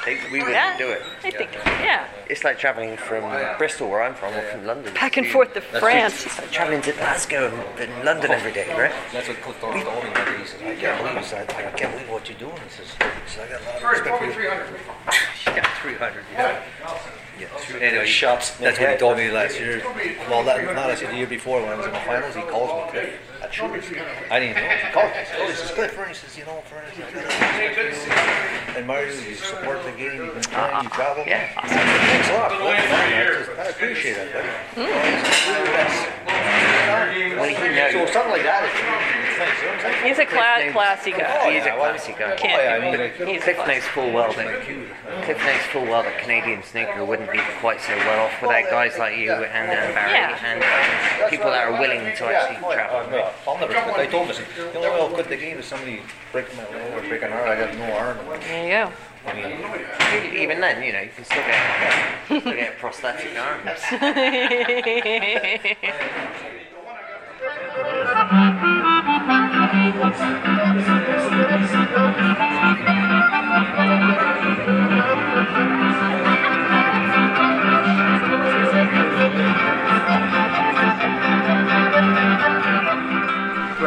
they 0.04 0.14
They- 0.16 0.30
we 0.30 0.38
wouldn't 0.38 0.50
yeah, 0.56 0.76
do 0.78 0.90
it. 0.90 1.02
I 1.24 1.30
think 1.30 1.50
yeah. 1.54 2.06
It's 2.28 2.44
like 2.44 2.58
traveling 2.58 2.96
from 2.96 3.22
Bristol, 3.58 3.88
where 3.88 4.02
I'm 4.02 4.14
from, 4.14 4.34
or 4.34 4.42
from 4.42 4.66
London. 4.66 4.92
Back 4.94 5.16
and 5.16 5.26
forth 5.26 5.54
to 5.54 5.60
France. 5.60 6.26
It's 6.26 6.38
like 6.38 6.50
traveling 6.50 6.82
to 6.82 6.92
Glasgow 6.92 7.48
and 7.48 7.80
and 7.90 8.04
London 8.04 8.30
every 8.30 8.52
day, 8.52 8.68
right? 8.78 8.92
That's 9.12 9.28
what 9.28 9.40
Cliff 9.40 9.56
Thorburn 9.56 9.82
told 9.82 10.04
me. 10.04 10.10
Like, 10.10 10.38
he 10.38 10.44
says, 10.46 10.60
I 10.62 10.74
can't 10.74 10.98
believe, 11.02 11.18
he 11.18 11.24
said, 11.24 11.50
I 11.50 11.70
can't 11.78 11.92
believe 11.92 12.10
what 12.10 12.28
you're 12.28 12.38
doing. 12.38 12.56
He 12.64 12.70
says, 12.70 12.88
he 12.92 13.30
says 13.30 13.44
I 13.44 13.48
got 13.52 13.60
a 13.60 13.64
lot 13.64 13.76
of 13.76 13.90
respect 13.90 14.18
for 14.18 14.24
you. 14.26 14.32
three 14.32 14.48
hundred. 14.48 14.80
Yeah, 15.56 15.80
300. 15.80 16.24
Yeah. 16.34 16.62
Yeah. 17.70 17.76
Anyway, 17.78 18.06
shots. 18.06 18.50
That's 18.58 18.78
what 18.78 18.90
he 18.90 18.96
told 18.96 19.16
me 19.18 19.30
last 19.30 19.58
year. 19.58 19.82
Well, 20.28 20.42
that, 20.44 20.64
not 20.74 20.88
last 20.88 21.02
year, 21.02 21.10
the 21.10 21.16
year 21.18 21.26
before 21.26 21.60
when 21.60 21.70
I 21.70 21.74
was 21.76 21.86
in 21.86 21.92
the 21.92 21.98
finals, 22.00 22.34
he 22.34 22.42
calls 22.42 22.70
me 22.72 22.90
Cliff 22.90 23.20
at 23.42 23.52
Shooters. 23.52 23.84
I 24.30 24.40
didn't 24.40 24.56
even 24.56 24.62
know. 24.64 24.76
He 24.76 24.92
called 24.92 25.10
me. 25.12 25.20
Oh, 25.38 25.46
this 25.48 25.64
is 25.64 25.70
Cliff 25.70 25.92
Fern. 25.92 26.08
He 26.08 26.14
says, 26.14 26.36
you 26.38 26.44
know, 26.44 26.62
Fern, 26.66 26.82
I 26.84 26.90
got 26.98 27.12
a 27.12 27.16
lot 27.16 27.24
of 27.24 27.76
respect 27.76 27.76
for 27.76 28.72
you. 28.72 28.76
and 28.76 28.86
Mario, 28.86 29.12
you 29.14 29.34
support 29.34 29.82
the 29.84 29.92
game, 29.92 30.24
you've 30.24 30.34
been 30.34 30.42
playing, 30.44 30.82
you 30.82 30.88
uh-uh. 30.88 30.96
travel. 30.96 31.24
Yeah. 31.26 31.48
Thanks 31.62 32.28
a 32.28 32.34
lot. 32.34 32.50
Well, 32.50 32.68
I 32.68 32.76
just- 32.80 33.58
I 33.58 33.64
appreciate 33.70 34.14
that, 34.14 34.32
buddy. 34.32 34.48
Mm. 34.48 34.88
You're 34.88 35.64
the 35.66 35.72
best. 35.76 36.08
Well, 37.36 37.48
he. 37.48 37.92
So 37.92 38.06
something 38.12 38.32
like 38.32 38.42
that, 38.42 38.62
it's, 39.40 39.48
thanks. 39.50 39.60
you 39.62 39.68
know 39.68 39.74
what 39.74 39.82
He's 40.08 40.18
a 40.18 40.26
cla- 40.26 40.70
classy 40.72 41.10
guy. 41.12 41.50
He's 41.52 41.66
a 41.66 41.70
classy 41.76 42.12
guy. 42.12 42.34
Can't 42.36 42.58
Oh, 42.58 42.62
yeah, 42.62 42.74
I 42.74 42.78
be 42.78 42.84
mean. 43.26 43.34
He's 43.34 43.42
Cliff 43.44 43.58
knows 43.66 43.84
full 43.84 44.10
well 44.12 44.32
that 44.32 44.62
Cliff 45.24 45.38
knows 45.38 45.60
full 45.72 45.84
well 45.84 46.02
that 46.02 46.18
Canadian 46.18 46.62
snooker 46.62 47.04
wouldn't 47.04 47.30
be 47.32 47.40
quite 47.60 47.80
so 47.80 47.96
well 47.96 48.26
off 48.26 48.42
without 48.42 48.68
guys 48.70 48.98
like 48.98 49.16
you 49.18 49.32
and, 49.32 49.44
and 49.70 49.94
Barry 49.94 50.12
Yeah. 50.12 50.38
and 50.44 50.62
uh, 50.62 51.28
people 51.30 51.50
that 51.50 51.64
are 51.66 51.72
willing 51.80 52.00
to 52.00 52.24
actually 52.24 52.58
oh, 52.64 52.70
yeah. 52.70 52.76
travel. 52.88 53.12
Yeah, 53.12 53.32
I'll 53.46 53.58
never 53.58 53.72
quit. 53.72 53.98
I 54.00 54.06
told 54.06 54.24
him, 54.26 54.30
I 54.30 54.32
said, 54.34 54.46
the 54.56 54.76
only 54.78 54.88
way 54.90 55.00
I'll 55.00 55.08
quit 55.10 55.28
the 55.28 55.36
game 55.36 55.58
is 55.58 55.66
somebody 55.66 56.00
breaking 56.32 56.56
my 56.56 56.64
leg 56.70 56.92
or 56.94 57.00
breaking 57.08 57.28
an 57.28 57.32
arm. 57.34 57.48
I 57.48 57.56
got 57.56 57.74
no 57.76 57.92
arm. 57.96 58.18
There 58.40 58.64
you 58.64 58.70
go. 58.86 58.92
I 59.26 59.28
mean, 59.34 59.60
Even 60.40 60.60
then, 60.60 60.80
you 60.82 60.92
know, 60.92 61.00
you 61.00 61.10
can 61.14 61.24
still 61.24 61.42
get, 61.42 61.58
still 62.24 62.40
get 62.54 62.78
prosthetic 62.78 63.36
arms. 63.36 63.82
But 67.40 67.54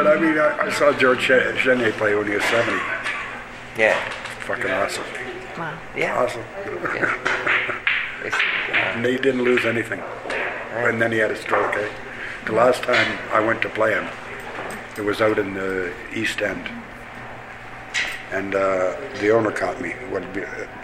I 0.08 0.18
mean, 0.18 0.38
I, 0.40 0.58
I 0.62 0.70
saw 0.72 0.94
George 0.94 1.20
Chenier 1.20 1.92
play 1.94 2.16
when 2.16 2.28
he 2.28 2.36
was 2.36 2.44
70. 2.46 2.72
Yeah. 3.78 4.00
Fucking 4.46 4.72
awesome. 4.72 5.04
Wow. 5.58 5.78
Yeah. 5.96 6.18
Awesome. 6.18 6.44
Uh, 6.66 8.32
And 8.74 9.06
he 9.06 9.18
didn't 9.18 9.44
lose 9.44 9.66
anything. 9.66 10.02
And 10.72 11.02
then 11.02 11.12
he 11.12 11.18
had 11.18 11.32
a 11.32 11.36
stroke, 11.36 11.76
eh? 11.76 11.90
The 12.46 12.54
last 12.54 12.84
time 12.84 13.20
I 13.32 13.40
went 13.40 13.62
to 13.62 13.70
play 13.70 13.94
him, 13.94 14.08
it 14.98 15.02
was 15.02 15.22
out 15.22 15.38
in 15.38 15.54
the 15.54 15.94
East 16.14 16.42
End. 16.42 16.68
And 18.32 18.56
uh, 18.56 18.96
the 19.20 19.30
owner 19.32 19.52
caught 19.52 19.80
me. 19.82 19.94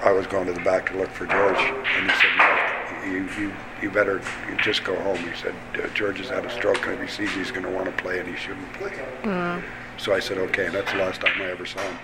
I 0.03 0.11
was 0.11 0.27
going 0.27 0.45
to 0.47 0.53
the 0.53 0.61
back 0.61 0.91
to 0.91 0.97
look 0.97 1.09
for 1.09 1.25
George. 1.25 1.57
And 1.57 2.11
he 2.11 2.17
said, 2.17 2.37
no, 2.37 3.05
you, 3.05 3.29
you, 3.39 3.53
you 3.81 3.89
better 3.89 4.21
just 4.61 4.83
go 4.83 4.99
home. 5.01 5.17
He 5.17 5.35
said, 5.35 5.55
"Uh, 5.75 5.87
George 5.93 6.17
has 6.19 6.29
had 6.29 6.45
a 6.45 6.49
stroke 6.51 6.85
and 6.87 6.95
if 6.95 7.01
he 7.01 7.25
sees 7.25 7.33
he's 7.33 7.51
going 7.51 7.63
to 7.65 7.71
want 7.71 7.85
to 7.85 8.03
play 8.03 8.19
and 8.19 8.27
he 8.27 8.35
shouldn't 8.35 8.71
play. 8.73 8.91
So 9.97 10.13
I 10.13 10.19
said, 10.19 10.37
okay. 10.37 10.67
And 10.67 10.75
that's 10.75 10.91
the 10.91 10.99
last 10.99 11.21
time 11.21 11.41
I 11.41 11.45
ever 11.45 11.65
saw 11.65 11.79
him. 11.79 11.97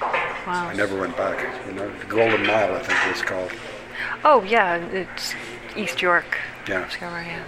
Wow. 0.00 0.68
I 0.68 0.74
never 0.74 0.98
went 0.98 1.16
back. 1.16 1.38
You 1.66 1.74
know, 1.74 1.90
the 1.98 2.06
Golden 2.06 2.46
Mile, 2.46 2.74
I 2.74 2.78
think 2.82 2.98
it 3.06 3.12
was 3.12 3.22
called. 3.22 3.52
Oh 4.24 4.42
yeah, 4.44 4.76
it's 4.76 5.34
East 5.76 6.00
York. 6.00 6.38
Yeah. 6.66 6.88
Yeah. 7.00 7.44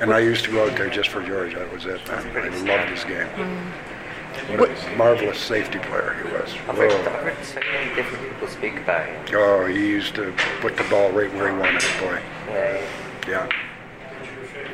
And 0.00 0.12
I 0.12 0.20
used 0.20 0.44
to 0.44 0.50
go 0.52 0.64
out 0.68 0.76
there 0.76 0.88
just 0.88 1.08
for 1.08 1.22
George. 1.22 1.54
That 1.54 1.72
was 1.72 1.86
it, 1.86 2.06
man. 2.08 2.24
I 2.36 2.48
loved 2.76 2.90
his 2.90 3.04
game. 3.04 3.26
Mm. 3.28 4.58
What 4.58 4.70
a 4.70 4.96
marvelous 4.96 5.38
safety 5.38 5.78
player 5.80 6.16
he 6.24 6.32
was. 6.32 6.54
I've 6.68 6.76
heard, 6.76 6.92
I've 6.92 7.06
Oh, 7.08 7.10
heard 7.24 7.44
so 7.44 7.60
many 7.72 7.94
different 7.94 8.28
people 8.32 8.48
speak 8.48 8.76
about 8.78 9.06
him. 9.06 9.24
oh, 9.34 9.66
he 9.66 9.78
used 9.88 10.14
to 10.14 10.32
put 10.60 10.76
the 10.76 10.84
ball 10.84 11.10
right 11.10 11.32
where 11.34 11.52
he 11.52 11.58
wanted 11.58 11.80
to 11.80 11.86
play. 11.98 12.22
Yeah, 12.48 12.80
Yeah. 13.28 13.48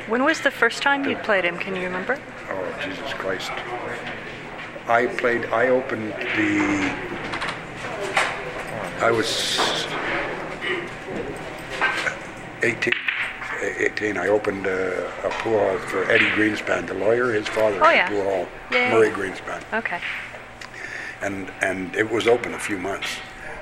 When 0.07 0.23
was 0.23 0.41
the 0.41 0.51
first 0.51 0.83
time 0.83 1.03
you 1.09 1.15
played 1.17 1.43
him? 1.45 1.57
Can 1.57 1.75
you 1.75 1.81
remember? 1.83 2.19
Oh, 2.51 2.79
Jesus 2.83 3.11
Christ. 3.13 3.51
I 4.87 5.07
played, 5.07 5.45
I 5.45 5.69
opened 5.69 6.11
the, 6.13 6.93
I 9.03 9.09
was 9.09 9.57
18. 12.61 12.93
Eh, 13.65 13.85
18. 13.91 14.17
I 14.17 14.27
opened 14.27 14.65
a, 14.67 15.07
a 15.25 15.29
pool 15.41 15.57
hall 15.59 15.77
for 15.77 16.09
Eddie 16.11 16.29
Greenspan, 16.29 16.87
the 16.87 16.93
lawyer. 16.93 17.31
His 17.33 17.47
father 17.47 17.79
Oh, 17.83 17.89
yeah. 17.89 18.07
a 18.07 18.09
pool 18.09 18.23
hall, 18.23 18.47
Yeah, 18.71 18.91
Murray. 18.91 19.09
Greenspan. 19.09 19.63
Okay. 19.73 19.99
And, 21.21 21.51
and 21.61 21.95
it 21.95 22.09
was 22.09 22.27
open 22.27 22.53
a 22.53 22.59
few 22.59 22.77
months. 22.77 23.07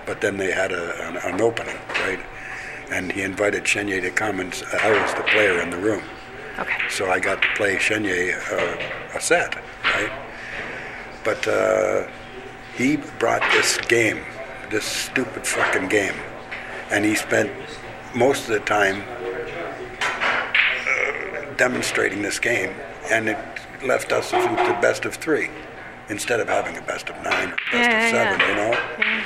But 0.06 0.20
then 0.22 0.38
they 0.38 0.52
had 0.52 0.72
a, 0.72 1.08
an, 1.08 1.18
an 1.18 1.40
opening, 1.42 1.78
right? 2.02 2.20
And 2.92 3.12
he 3.12 3.22
invited 3.22 3.64
Chenier 3.64 4.02
to 4.02 4.12
come, 4.12 4.40
and 4.42 4.52
I 4.82 4.92
was 5.02 5.14
the 5.14 5.24
player 5.24 5.62
in 5.62 5.70
the 5.70 5.78
room. 5.78 6.04
Okay. 6.60 6.78
So 6.90 7.10
I 7.10 7.20
got 7.20 7.42
to 7.42 7.48
play 7.56 7.78
Chenier 7.78 8.38
uh, 8.52 9.18
a 9.18 9.22
set, 9.22 9.56
right? 9.84 10.12
But 11.24 11.48
uh, 11.48 12.08
he 12.76 12.98
brought 13.18 13.42
this 13.54 13.78
game, 13.78 14.20
this 14.70 14.84
stupid 14.84 15.48
fucking 15.48 15.88
game, 15.88 16.16
and 16.92 17.06
he 17.06 17.16
spent 17.16 17.50
most 18.14 18.42
of 18.44 18.50
the 18.50 18.60
time 18.60 19.02
uh, 19.02 19.23
demonstrating 21.58 22.22
this 22.22 22.40
game, 22.40 22.74
and 23.12 23.30
it 23.30 23.38
left 23.84 24.12
us 24.12 24.32
with 24.32 24.44
the 24.44 24.78
best 24.82 25.06
of 25.06 25.16
three 25.16 25.50
instead 26.10 26.40
of 26.40 26.48
having 26.48 26.78
a 26.78 26.82
best 26.82 27.10
of 27.10 27.16
nine 27.24 27.50
or 27.50 27.56
best 27.56 27.74
Yeah, 27.74 27.90
yeah, 27.90 28.06
of 28.06 28.12
seven, 28.12 28.40
yeah. 28.40 28.50
you 28.50 28.56
know. 28.56 29.24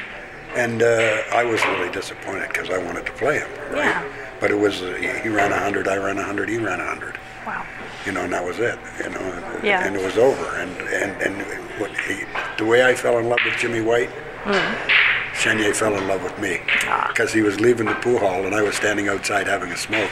And 0.55 0.81
uh, 0.83 1.21
I 1.33 1.43
was 1.43 1.63
really 1.65 1.91
disappointed 1.91 2.47
because 2.49 2.69
I 2.69 2.77
wanted 2.77 3.05
to 3.05 3.11
play 3.13 3.39
him, 3.39 3.49
right? 3.71 3.85
Yeah. 3.85 4.03
But 4.39 4.51
it 4.51 4.57
was 4.59 4.81
uh, 4.81 4.93
he 5.23 5.29
ran 5.29 5.51
100, 5.51 5.87
I 5.87 5.97
ran 5.97 6.15
100, 6.17 6.49
he 6.49 6.57
ran 6.57 6.79
100 6.79 7.17
Wow. 7.45 7.65
you 8.05 8.11
know, 8.11 8.21
and 8.21 8.33
that 8.33 8.43
was 8.43 8.59
it, 8.59 8.77
you 9.03 9.09
know, 9.09 9.59
Yeah. 9.63 9.85
and 9.85 9.95
it 9.95 10.03
was 10.03 10.17
over. 10.17 10.45
And 10.57 10.71
and 10.89 11.21
and 11.21 11.79
what 11.79 11.91
he, 12.01 12.23
the 12.57 12.65
way 12.65 12.83
I 12.85 12.93
fell 12.95 13.17
in 13.19 13.29
love 13.29 13.39
with 13.45 13.55
Jimmy 13.57 13.81
White, 13.81 14.09
Chenier 15.33 15.73
fell 15.73 15.95
in 15.95 16.07
love 16.07 16.23
with 16.23 16.37
me 16.39 16.59
because 17.07 17.31
he 17.33 17.41
was 17.41 17.59
leaving 17.59 17.85
the 17.85 17.93
pool 17.95 18.19
hall 18.19 18.45
and 18.45 18.53
I 18.55 18.61
was 18.63 18.75
standing 18.75 19.07
outside 19.07 19.47
having 19.47 19.71
a 19.71 19.77
smoke. 19.77 20.09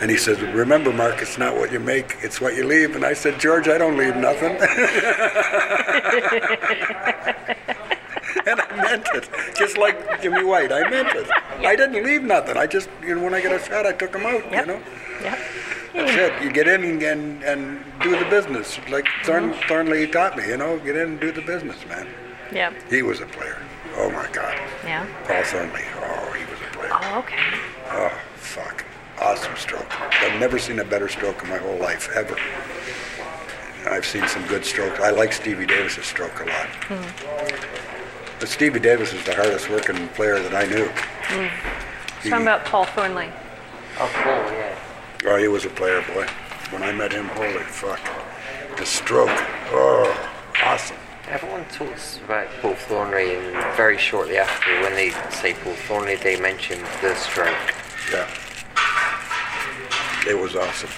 And 0.00 0.10
he 0.10 0.16
says, 0.16 0.40
"Remember, 0.40 0.92
Mark, 0.92 1.22
it's 1.22 1.38
not 1.38 1.56
what 1.56 1.72
you 1.72 1.80
make; 1.80 2.16
it's 2.20 2.40
what 2.40 2.54
you 2.56 2.66
leave." 2.66 2.96
And 2.96 3.04
I 3.04 3.14
said, 3.14 3.38
"George, 3.40 3.68
I 3.68 3.78
don't 3.78 3.96
leave 3.96 4.16
nothing." 4.16 4.50
and 8.46 8.60
I 8.60 8.76
meant 8.76 9.06
it, 9.14 9.28
just 9.56 9.78
like 9.78 10.22
Jimmy 10.22 10.44
White. 10.44 10.72
I 10.72 10.88
meant 10.90 11.14
it. 11.14 11.28
I 11.60 11.76
didn't 11.76 12.04
leave 12.04 12.22
nothing. 12.22 12.56
I 12.56 12.66
just, 12.66 12.88
you 13.02 13.14
know, 13.14 13.22
when 13.22 13.34
I 13.34 13.40
got 13.40 13.52
a 13.52 13.58
shot, 13.58 13.86
I 13.86 13.92
took 13.92 14.14
him 14.14 14.26
out. 14.26 14.50
Yep. 14.50 14.66
You 14.66 14.72
know. 14.72 14.82
Yep. 15.22 15.38
That's 15.94 16.12
it. 16.16 16.42
You 16.42 16.50
get 16.50 16.66
in 16.66 16.84
and, 17.02 17.42
and, 17.44 17.84
do 18.02 18.18
the 18.18 18.28
business. 18.28 18.78
Like 18.90 19.04
mm-hmm. 19.04 19.26
Thorn, 19.26 19.54
Thornley 19.68 20.08
taught 20.08 20.36
me, 20.36 20.48
you 20.48 20.56
know, 20.56 20.78
get 20.80 20.96
in 20.96 21.10
and 21.10 21.20
do 21.20 21.30
the 21.30 21.40
business, 21.40 21.76
man. 21.86 22.08
Yeah. 22.52 22.72
He 22.90 23.02
was 23.02 23.20
a 23.20 23.26
player. 23.26 23.62
Oh 23.96 24.10
my 24.10 24.28
God. 24.32 24.58
Yeah. 24.84 25.06
Paul 25.24 25.44
Thornley. 25.44 25.84
Oh, 25.96 26.32
he 26.32 26.44
was 26.50 26.60
a 26.60 26.76
player. 26.76 26.90
Oh, 26.92 27.18
okay. 27.20 27.38
Oh, 27.90 28.20
fuck. 28.34 28.84
Awesome 29.24 29.56
stroke. 29.56 30.00
I've 30.22 30.38
never 30.38 30.58
seen 30.58 30.78
a 30.80 30.84
better 30.84 31.08
stroke 31.08 31.42
in 31.42 31.48
my 31.48 31.56
whole 31.56 31.78
life, 31.78 32.10
ever. 32.14 32.36
I've 33.88 34.04
seen 34.04 34.26
some 34.28 34.46
good 34.46 34.64
strokes. 34.66 35.00
I 35.00 35.10
like 35.10 35.32
Stevie 35.32 35.64
Davis's 35.66 36.04
stroke 36.04 36.40
a 36.40 36.44
lot. 36.44 36.66
Hmm. 36.88 38.38
But 38.38 38.48
Stevie 38.50 38.80
Davis 38.80 39.14
is 39.14 39.24
the 39.24 39.34
hardest 39.34 39.70
working 39.70 40.08
player 40.08 40.38
that 40.40 40.54
I 40.54 40.66
knew. 40.66 40.86
Hmm. 40.88 42.22
He- 42.22 42.28
Talking 42.30 42.42
about 42.46 42.64
Paul 42.66 42.84
Thornley. 42.84 43.30
Oh, 43.98 44.10
cool, 44.14 44.32
yeah. 44.58 44.78
Oh, 45.26 45.36
he 45.36 45.48
was 45.48 45.64
a 45.64 45.70
player, 45.70 46.02
boy. 46.12 46.26
When 46.70 46.82
I 46.82 46.92
met 46.92 47.12
him, 47.12 47.28
holy 47.28 47.62
fuck. 47.64 48.00
The 48.76 48.84
stroke. 48.84 49.30
Oh, 49.72 50.30
awesome. 50.62 50.96
Everyone 51.28 51.64
talks 51.66 52.18
about 52.18 52.48
Paul 52.60 52.74
Thornley, 52.74 53.36
and 53.36 53.52
very 53.76 53.96
shortly 53.96 54.36
after, 54.36 54.70
when 54.82 54.94
they 54.94 55.10
say 55.30 55.54
Paul 55.54 55.72
Thornley, 55.74 56.16
they 56.16 56.38
mention 56.38 56.82
the 57.00 57.14
stroke. 57.14 57.56
Yeah. 58.12 58.28
It 60.26 60.38
was 60.38 60.56
awesome. 60.56 60.90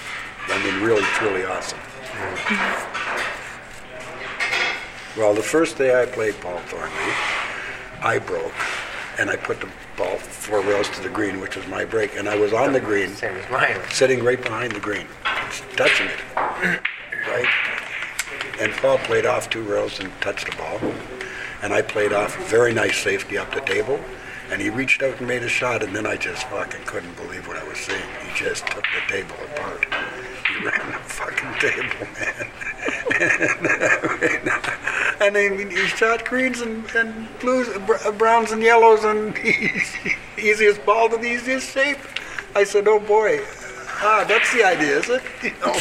I 0.47 0.63
mean, 0.63 0.81
really, 0.83 1.01
truly 1.15 1.43
awesome. 1.45 1.79
Well, 5.17 5.33
the 5.33 5.43
first 5.43 5.77
day 5.77 6.01
I 6.01 6.05
played 6.05 6.39
Paul 6.39 6.59
Thornley, 6.67 7.13
I 8.01 8.19
broke, 8.19 8.53
and 9.19 9.29
I 9.29 9.35
put 9.35 9.59
the 9.59 9.67
ball 9.97 10.15
four 10.17 10.61
rails 10.61 10.87
to 10.91 11.01
the 11.01 11.09
green, 11.09 11.41
which 11.41 11.55
was 11.57 11.67
my 11.67 11.83
break, 11.83 12.15
and 12.15 12.29
I 12.29 12.37
was 12.37 12.53
on 12.53 12.71
the 12.71 12.79
green, 12.79 13.09
Same 13.15 13.35
as 13.35 13.49
mine. 13.51 13.77
sitting 13.89 14.23
right 14.23 14.41
behind 14.41 14.73
the 14.73 14.79
green, 14.79 15.07
touching 15.75 16.07
it, 16.07 16.19
right? 17.27 17.47
And 18.61 18.71
Paul 18.73 18.99
played 18.99 19.25
off 19.25 19.49
two 19.49 19.63
rails 19.63 19.99
and 19.99 20.09
touched 20.21 20.49
the 20.49 20.55
ball, 20.55 20.79
and 21.63 21.73
I 21.73 21.81
played 21.81 22.13
off 22.13 22.35
very 22.49 22.73
nice 22.73 22.97
safety 22.97 23.37
up 23.37 23.51
the 23.53 23.61
table, 23.61 23.99
and 24.49 24.61
he 24.61 24.69
reached 24.69 25.03
out 25.03 25.19
and 25.19 25.27
made 25.27 25.43
a 25.43 25.49
shot, 25.49 25.83
and 25.83 25.93
then 25.95 26.05
I 26.05 26.15
just 26.15 26.43
fucking 26.47 26.83
couldn't 26.85 27.15
believe 27.15 27.47
what 27.47 27.57
I 27.57 27.67
was 27.67 27.77
seeing. 27.77 27.99
He 28.21 28.33
just 28.35 28.65
took 28.67 28.83
the 28.83 29.13
table 29.13 29.35
apart. 29.53 29.85
He 30.47 30.65
ran 30.65 30.91
the 30.91 30.99
fucking 30.99 31.53
table, 31.59 32.07
man. 32.19 32.51
and 35.21 35.35
then 35.35 35.69
he 35.69 35.87
shot 35.87 36.25
greens 36.25 36.61
and, 36.61 36.89
and 36.95 37.27
blues, 37.39 37.67
browns 38.17 38.51
and 38.51 38.61
yellows, 38.61 39.03
and 39.03 39.35
easiest 40.37 40.85
ball 40.85 41.09
to 41.09 41.17
the 41.17 41.27
easiest 41.27 41.73
shape. 41.73 41.97
I 42.55 42.63
said, 42.63 42.87
"Oh 42.87 42.99
boy, 42.99 43.41
ah, 44.01 44.23
that's 44.27 44.53
the 44.53 44.63
idea, 44.63 44.99
is 44.99 45.09
it?" 45.09 45.23
You 45.43 45.51
know, 45.59 45.75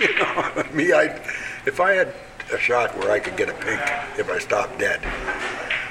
you 0.00 0.14
know, 0.18 0.64
me, 0.72 0.92
I, 0.92 1.20
if 1.66 1.80
I 1.80 1.92
had 1.92 2.14
a 2.52 2.58
shot 2.58 2.96
where 2.98 3.10
I 3.10 3.18
could 3.18 3.36
get 3.36 3.48
a 3.48 3.54
pink 3.54 3.80
if 4.18 4.30
I 4.30 4.38
stopped 4.38 4.78
dead, 4.78 5.00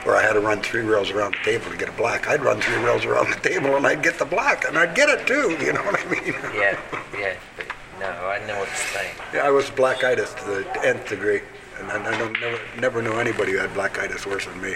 or 0.06 0.16
I 0.16 0.22
had 0.22 0.34
to 0.34 0.40
run 0.40 0.62
three 0.62 0.82
rails 0.82 1.12
around 1.12 1.36
the 1.36 1.52
table 1.52 1.72
to 1.72 1.78
get 1.78 1.90
a 1.90 1.94
black, 1.94 2.28
I'd 2.28 2.44
run 2.44 2.60
three 2.62 2.84
rails 2.84 3.06
around 3.06 3.30
the 3.30 3.50
table 3.50 3.76
and 3.76 3.86
I'd 3.86 4.04
get 4.04 4.18
the 4.20 4.26
black, 4.26 4.66
and 4.66 4.78
I'd 4.78 4.96
get 4.96 5.10
it 5.10 5.28
too. 5.28 5.58
You 5.62 5.74
know 5.74 5.84
what 5.84 6.00
I 6.00 6.10
mean? 6.10 6.34
Yeah, 6.56 6.80
yeah. 7.18 7.36
But 7.56 7.68
no, 8.00 8.08
I 8.08 8.40
know 8.48 8.58
what 8.58 8.68
you're 8.68 8.76
saying. 8.76 9.16
Yeah, 9.34 9.46
I 9.46 9.52
was 9.52 9.70
black 9.70 9.98
blackitis 9.98 10.36
to 10.40 10.46
the 10.46 10.86
nth 10.86 11.08
degree, 11.08 11.42
and 11.80 11.92
I, 11.92 12.14
I 12.14 12.18
don't 12.18 12.40
never 12.42 12.60
never 12.80 13.02
knew 13.02 13.14
anybody 13.14 13.52
who 13.54 13.60
had 13.60 13.74
black 13.74 13.94
blackitis 13.94 14.26
worse 14.26 14.46
than 14.46 14.60
me. 14.60 14.76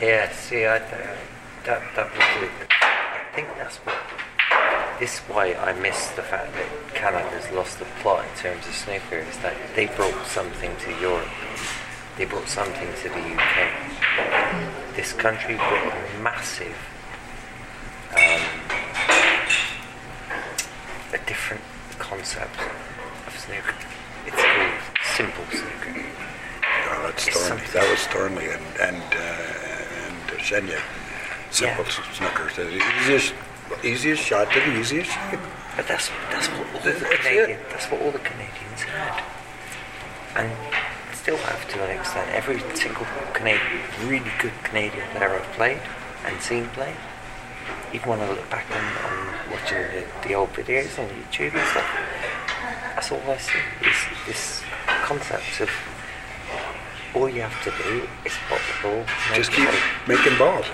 Yeah, 0.00 0.30
see, 0.30 0.66
I, 0.66 0.78
that, 0.78 1.82
that 1.96 2.10
was 2.12 2.20
I 2.20 3.24
think 3.34 3.48
that's 3.56 3.78
what, 3.78 3.96
this 4.98 5.14
is 5.14 5.20
why 5.28 5.54
I 5.54 5.72
miss 5.80 6.08
the 6.10 6.22
fact 6.22 6.52
that 6.54 6.94
Canada's 6.94 7.50
lost 7.52 7.78
the 7.78 7.84
plot 8.00 8.24
in 8.24 8.34
terms 8.40 8.66
of 8.66 8.74
snooker, 8.74 9.16
is 9.18 9.36
that 9.38 9.54
they 9.74 9.86
brought 9.86 10.26
something 10.26 10.74
to 10.84 10.90
Europe. 11.00 11.28
They 12.16 12.24
brought 12.24 12.48
something 12.48 12.88
to 13.02 13.08
the 13.08 13.20
UK. 13.20 14.96
This 14.96 15.12
country 15.12 15.56
brought 15.56 15.92
a 15.92 16.18
massive, 16.22 16.76
um, 18.16 18.42
a 21.12 21.18
different 21.26 21.62
concept 21.98 22.56
of 23.26 23.38
snooker. 23.38 23.74
It's 24.26 24.42
called 24.42 24.72
simple 25.14 25.44
snooker. 25.50 26.06
Oh, 26.88 27.02
that's 27.04 27.26
It's 27.28 27.36
Thornley. 27.36 27.64
That 27.72 27.90
was 27.90 28.00
Thornley 28.06 28.48
and 28.48 28.66
and 28.80 29.02
uh, 29.14 30.06
and 30.06 30.40
Chenier. 30.40 30.80
Simple 31.50 31.84
Yeah. 31.84 32.12
snooker. 32.12 32.50
The 32.54 32.82
easiest 33.02 33.34
easiest 33.84 34.22
shot 34.22 34.50
to 34.52 34.60
the 34.60 34.78
easiest 34.78 35.10
shape. 35.10 35.40
But 35.76 35.86
that's 35.88 36.10
that's 36.30 36.48
what 36.48 36.66
all 36.74 36.80
the 36.80 36.90
That's 36.92 37.02
it. 37.02 37.20
Canadian, 37.20 37.60
that's 37.70 37.86
what 37.90 38.00
all 38.02 38.10
the 38.10 38.18
Canadians 38.20 38.82
had, 38.88 39.22
and 40.36 40.50
still 41.14 41.36
have 41.36 41.68
to 41.68 41.84
an 41.84 41.98
extent. 41.98 42.30
Every 42.32 42.60
single 42.76 43.06
Canadian, 43.34 43.82
really 44.06 44.30
good 44.40 44.52
Canadian 44.64 45.04
that 45.12 45.22
ever 45.22 45.40
played 45.52 45.80
and 46.24 46.40
seen 46.40 46.66
play. 46.68 46.94
Even 47.92 48.08
when 48.10 48.20
I 48.20 48.28
look 48.30 48.48
back 48.50 48.64
on, 48.70 48.84
on 49.10 49.34
watching 49.52 49.78
the, 49.92 50.04
the 50.28 50.34
old 50.34 50.52
videos 50.54 50.98
on 50.98 51.08
YouTube 51.10 51.54
and 51.54 51.66
stuff, 51.68 51.86
that's 52.94 53.12
all 53.12 53.22
I 53.28 53.36
see 53.38 53.58
is 53.82 53.96
this 54.26 54.62
concept 55.04 55.60
of 55.60 55.70
all 57.14 57.28
you 57.28 57.42
have 57.42 57.62
to 57.64 57.70
do 57.82 58.08
is 58.24 58.32
pop 58.48 58.60
the 58.60 58.88
ball, 58.88 59.04
Just 59.34 59.52
keep 59.52 59.68
making 60.06 60.36
balls. 60.38 60.66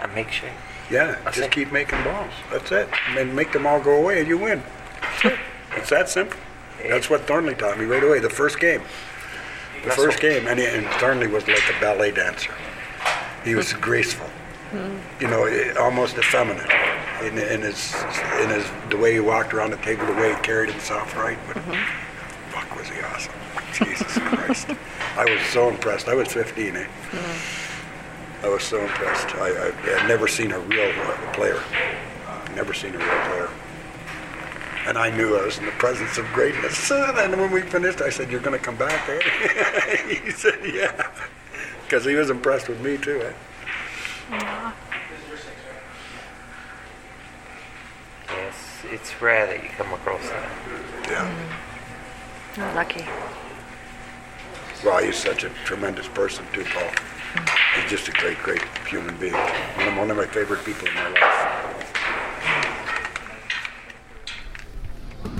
and 0.00 0.14
make 0.14 0.30
shape. 0.30 0.50
Yeah, 0.90 1.16
That's 1.24 1.36
just 1.36 1.48
it. 1.48 1.52
keep 1.52 1.72
making 1.72 2.02
balls. 2.04 2.32
That's 2.50 2.70
it. 2.70 2.88
And 3.16 3.34
make 3.34 3.52
them 3.52 3.66
all 3.66 3.80
go 3.80 3.98
away 3.98 4.20
and 4.20 4.28
you 4.28 4.38
win. 4.38 4.62
it's 5.76 5.90
that 5.90 6.08
simple. 6.08 6.38
That's 6.88 7.10
what 7.10 7.22
Thornley 7.26 7.54
taught 7.54 7.78
me 7.78 7.84
right 7.86 8.02
away. 8.04 8.20
The 8.20 8.30
first 8.30 8.60
game. 8.60 8.82
The 9.82 9.88
That's 9.88 9.96
first 9.96 10.20
game, 10.20 10.46
and, 10.46 10.58
he, 10.58 10.66
and 10.66 10.86
Thornley 11.00 11.26
was 11.26 11.46
like 11.48 11.62
a 11.76 11.80
ballet 11.80 12.10
dancer. 12.12 12.52
He 13.44 13.54
was 13.54 13.72
graceful. 13.72 14.28
You 15.20 15.28
know, 15.28 15.44
eh, 15.44 15.72
almost 15.78 16.18
effeminate 16.18 16.68
in, 17.22 17.38
in 17.38 17.62
his 17.62 17.94
in 18.42 18.50
his 18.50 18.66
the 18.90 18.96
way 18.96 19.12
he 19.14 19.20
walked 19.20 19.54
around 19.54 19.70
the 19.70 19.76
table, 19.78 20.04
the 20.06 20.12
way 20.14 20.34
he 20.34 20.40
carried 20.42 20.68
himself, 20.70 21.16
right? 21.16 21.38
But 21.46 21.62
fuck, 22.50 22.76
was 22.76 22.88
he 22.88 23.00
awesome! 23.00 23.32
Jesus 23.72 24.18
Christ, 24.18 24.68
I 25.16 25.24
was 25.24 25.40
so 25.52 25.68
impressed. 25.70 26.08
I 26.08 26.14
was 26.14 26.28
15, 26.32 26.76
eh? 26.76 26.86
I 28.42 28.48
was 28.48 28.62
so 28.62 28.80
impressed. 28.80 29.34
I, 29.36 29.48
I 29.48 29.70
had 29.98 30.08
never 30.08 30.28
seen 30.28 30.52
a 30.52 30.58
real 30.58 30.92
uh, 31.00 31.32
player. 31.32 31.60
Never 32.54 32.74
seen 32.74 32.94
a 32.94 32.98
real 32.98 33.06
player. 33.06 33.50
And 34.86 34.96
I 34.96 35.10
knew 35.10 35.36
I 35.36 35.44
was 35.44 35.58
in 35.58 35.66
the 35.66 35.72
presence 35.72 36.16
of 36.16 36.26
greatness. 36.32 36.90
And 36.92 37.40
when 37.40 37.50
we 37.50 37.62
finished, 37.62 38.00
I 38.00 38.10
said, 38.10 38.30
"You're 38.30 38.40
going 38.40 38.58
to 38.58 38.64
come 38.64 38.76
back, 38.76 39.08
eh?" 39.08 39.96
he 40.22 40.30
said, 40.30 40.58
"Yeah," 40.64 41.10
because 41.82 42.04
he 42.04 42.14
was 42.14 42.30
impressed 42.30 42.68
with 42.68 42.80
me 42.80 42.96
too. 42.98 43.20
Eh? 43.20 43.32
Yes, 48.28 48.54
it's 48.90 49.20
rare 49.20 49.46
that 49.46 49.62
you 49.62 49.70
come 49.70 49.92
across 49.92 50.22
that. 50.28 50.48
Yeah. 51.08 52.74
Lucky. 52.74 53.04
Well, 54.84 55.02
he's 55.02 55.16
such 55.16 55.44
a 55.44 55.50
tremendous 55.64 56.06
person 56.08 56.44
too, 56.52 56.64
Paul. 56.64 56.90
He's 57.74 57.90
just 57.90 58.08
a 58.08 58.12
great, 58.12 58.38
great 58.38 58.62
human 58.88 59.16
being. 59.18 59.32
One 59.34 59.88
of, 59.88 59.96
one 59.96 60.10
of 60.10 60.16
my 60.16 60.26
favorite 60.26 60.64
people 60.64 60.88
in 60.88 60.94
my 60.94 61.08
life. 61.10 61.42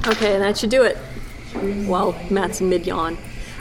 Okay, 0.09 0.35
and 0.35 0.43
that 0.43 0.57
should 0.57 0.71
do 0.71 0.83
it. 0.83 0.97
While 1.89 2.15
Matt's 2.31 2.61
in 2.61 2.69
mid 2.69 2.87
yawn. 2.87 3.19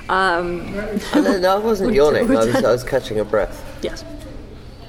Um, 0.10 0.72
No, 1.16 1.38
no, 1.40 1.56
I 1.56 1.60
wasn't 1.60 1.94
yawning. 1.94 2.26
I 2.30 2.36
was, 2.46 2.56
I 2.56 2.72
was 2.72 2.84
catching 2.84 3.20
a 3.20 3.26
breath. 3.26 3.64
yes. 3.82 4.04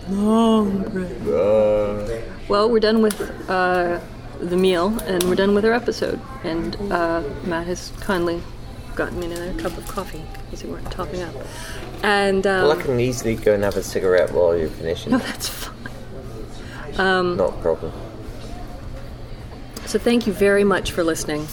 Long 0.09 0.83
breath. 0.83 2.25
Well, 2.49 2.71
we're 2.71 2.81
done 2.81 3.03
with 3.03 3.21
uh, 3.51 4.01
the 4.41 4.57
meal, 4.57 4.97
and 5.05 5.23
we're 5.25 5.35
done 5.35 5.55
with 5.55 5.65
our 5.65 5.73
episode. 5.73 6.21
And 6.45 6.77
uh, 6.93 7.23
Matt 7.45 7.67
has 7.67 7.93
kindly 8.01 8.43
gotten 8.97 9.21
me 9.21 9.27
another 9.27 9.53
cup 9.61 9.77
of 9.77 9.87
coffee 9.87 10.23
because 10.47 10.65
we 10.65 10.71
weren't 10.71 10.91
topping 10.91 11.23
up. 11.23 11.35
And 12.03 12.47
um, 12.47 12.69
Well, 12.69 12.79
I 12.79 12.83
can 12.83 12.99
easily 12.99 13.37
go 13.37 13.55
and 13.55 13.63
have 13.63 13.77
a 13.77 13.83
cigarette 13.83 14.33
while 14.33 14.57
you're 14.57 14.69
finishing. 14.69 15.13
no, 15.13 15.19
that's 15.19 15.49
fine. 15.49 15.75
Not 16.97 17.51
a 17.51 17.53
problem. 17.63 17.93
So 19.85 19.99
thank 19.99 20.27
you 20.27 20.33
very 20.33 20.65
much 20.65 20.91
for 20.93 21.05
listening. 21.05 21.47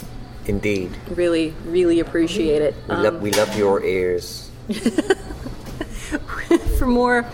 Indeed. 0.46 0.92
Really, 1.10 1.54
really 1.66 2.00
appreciate 2.00 2.62
it. 2.62 2.76
We, 2.90 2.96
lo- 2.96 3.18
we 3.18 3.32
love 3.32 3.56
your 3.58 3.84
ears. 3.84 4.50
for 6.78 6.88
more 6.88 7.26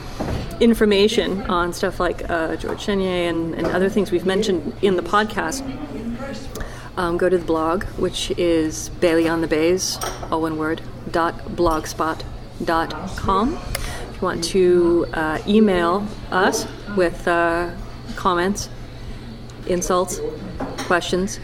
information 0.59 1.41
on 1.43 1.71
stuff 1.73 1.99
like 1.99 2.29
uh, 2.29 2.55
George 2.57 2.85
Chenier 2.85 3.29
and, 3.29 3.55
and 3.55 3.67
other 3.67 3.89
things 3.89 4.11
we've 4.11 4.25
mentioned 4.25 4.75
in 4.81 4.95
the 4.95 5.01
podcast, 5.01 5.61
um, 6.99 7.17
go 7.17 7.29
to 7.29 7.37
the 7.37 7.45
blog, 7.45 7.85
which 7.97 8.29
is 8.37 8.89
Bayley 8.99 9.27
on 9.27 9.39
the 9.39 9.47
Baize, 9.47 9.97
all 10.29 10.41
one 10.41 10.57
word, 10.57 10.81
dot 11.09 11.33
blogspot 11.55 12.23
dot 12.63 12.89
com. 13.15 13.53
If 13.53 14.15
you 14.15 14.21
want 14.21 14.43
to 14.45 15.05
uh, 15.13 15.39
email 15.47 16.05
us 16.29 16.67
with 16.97 17.25
uh, 17.25 17.71
comments, 18.17 18.67
insults, 19.67 20.19
questions, 20.79 21.39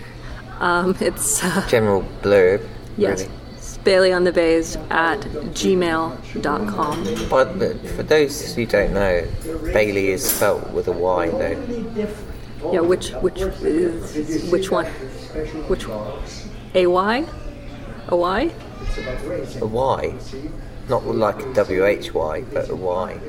um, 0.60 0.96
it's 1.00 1.41
uh, 1.41 1.65
General 1.70 2.06
blurb. 2.22 2.68
yes, 2.98 3.22
Really. 3.22 3.32
Bayley 3.86 4.12
on 4.13 4.24
the 4.26 4.32
Baize 4.34 4.76
at 4.89 5.22
gmail.com. 5.22 7.04
But, 7.30 7.60
but 7.60 7.88
for 7.89 8.04
those 8.04 8.54
who 8.56 8.65
don't 8.65 8.94
know, 8.94 9.26
Bayley 9.72 10.10
is 10.10 10.30
spelt 10.30 10.70
with 10.72 10.89
a 10.89 10.91
Y 10.91 11.30
though. 11.30 12.12
Yeah, 12.74 12.80
which 12.80 13.12
which 13.22 13.39
is 13.41 14.52
which 14.52 14.72
one? 14.72 14.88
Which 15.67 15.88
one? 15.88 16.24
A 16.76 16.88
Y? 16.88 17.26
A 18.08 18.15
Y? 18.15 18.52
A 19.62 19.65
Y. 19.65 20.13
Not 20.88 21.06
like 21.06 21.41
a 21.41 21.54
W 21.54 21.86
H 21.86 22.13
Y, 22.13 22.41
but 22.54 22.69
a 22.69 22.76
Y. 22.76 23.19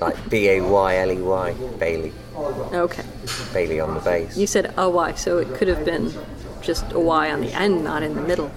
like 0.00 0.30
B 0.30 0.48
A 0.48 0.60
Y 0.60 0.96
L 0.96 1.10
E 1.10 1.20
Y. 1.20 1.54
Bayley. 1.78 2.12
Okay. 2.36 3.04
Bayley 3.52 3.80
on 3.80 3.94
the 3.94 4.00
Baize. 4.00 4.38
You 4.38 4.46
said 4.46 4.72
a 4.76 4.88
Y, 4.88 5.14
so 5.14 5.38
it 5.38 5.52
could 5.54 5.66
have 5.66 5.84
been 5.84 6.12
just 6.60 6.92
a 6.92 7.00
Y 7.00 7.32
on 7.32 7.40
the 7.40 7.52
end, 7.52 7.82
not 7.82 8.04
in 8.04 8.14
the 8.14 8.22
middle. 8.22 8.52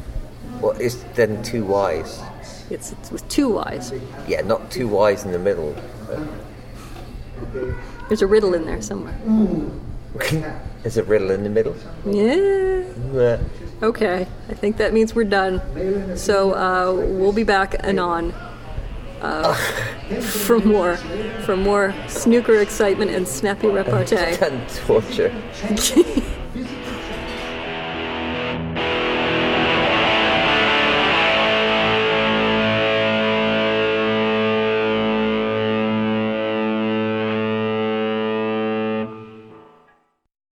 Well, 0.61 0.75
it's 0.79 0.95
then 1.15 1.41
two 1.41 1.65
Y's. 1.65 2.21
It's, 2.69 2.91
it's 2.91 3.11
with 3.11 3.27
two 3.27 3.49
Y's. 3.49 3.91
Yeah, 4.27 4.41
not 4.41 4.69
two 4.69 4.87
Y's 4.87 5.25
in 5.25 5.31
the 5.31 5.39
middle. 5.39 5.75
There's 8.07 8.21
a 8.21 8.27
riddle 8.27 8.53
in 8.53 8.65
there 8.65 8.83
somewhere. 8.83 9.17
There's 10.85 10.97
it 10.97 11.07
riddle 11.07 11.31
in 11.31 11.41
the 11.43 11.49
middle. 11.49 11.75
Yeah. 12.05 12.83
Yeah. 13.11 13.39
Okay. 13.81 14.27
I 14.49 14.53
think 14.53 14.77
that 14.77 14.93
means 14.93 15.15
we're 15.15 15.23
done. 15.23 15.59
So 16.15 16.53
uh, 16.53 16.93
we'll 16.93 17.33
be 17.33 17.41
back 17.41 17.73
anon 17.79 18.35
uh, 19.19 19.55
for 20.21 20.59
more 20.59 20.97
for 21.43 21.57
more 21.57 21.95
snooker 22.07 22.59
excitement 22.61 23.09
and 23.09 23.27
snappy 23.27 23.65
repartee. 23.65 24.15
And 24.43 24.69
torture. 24.85 25.33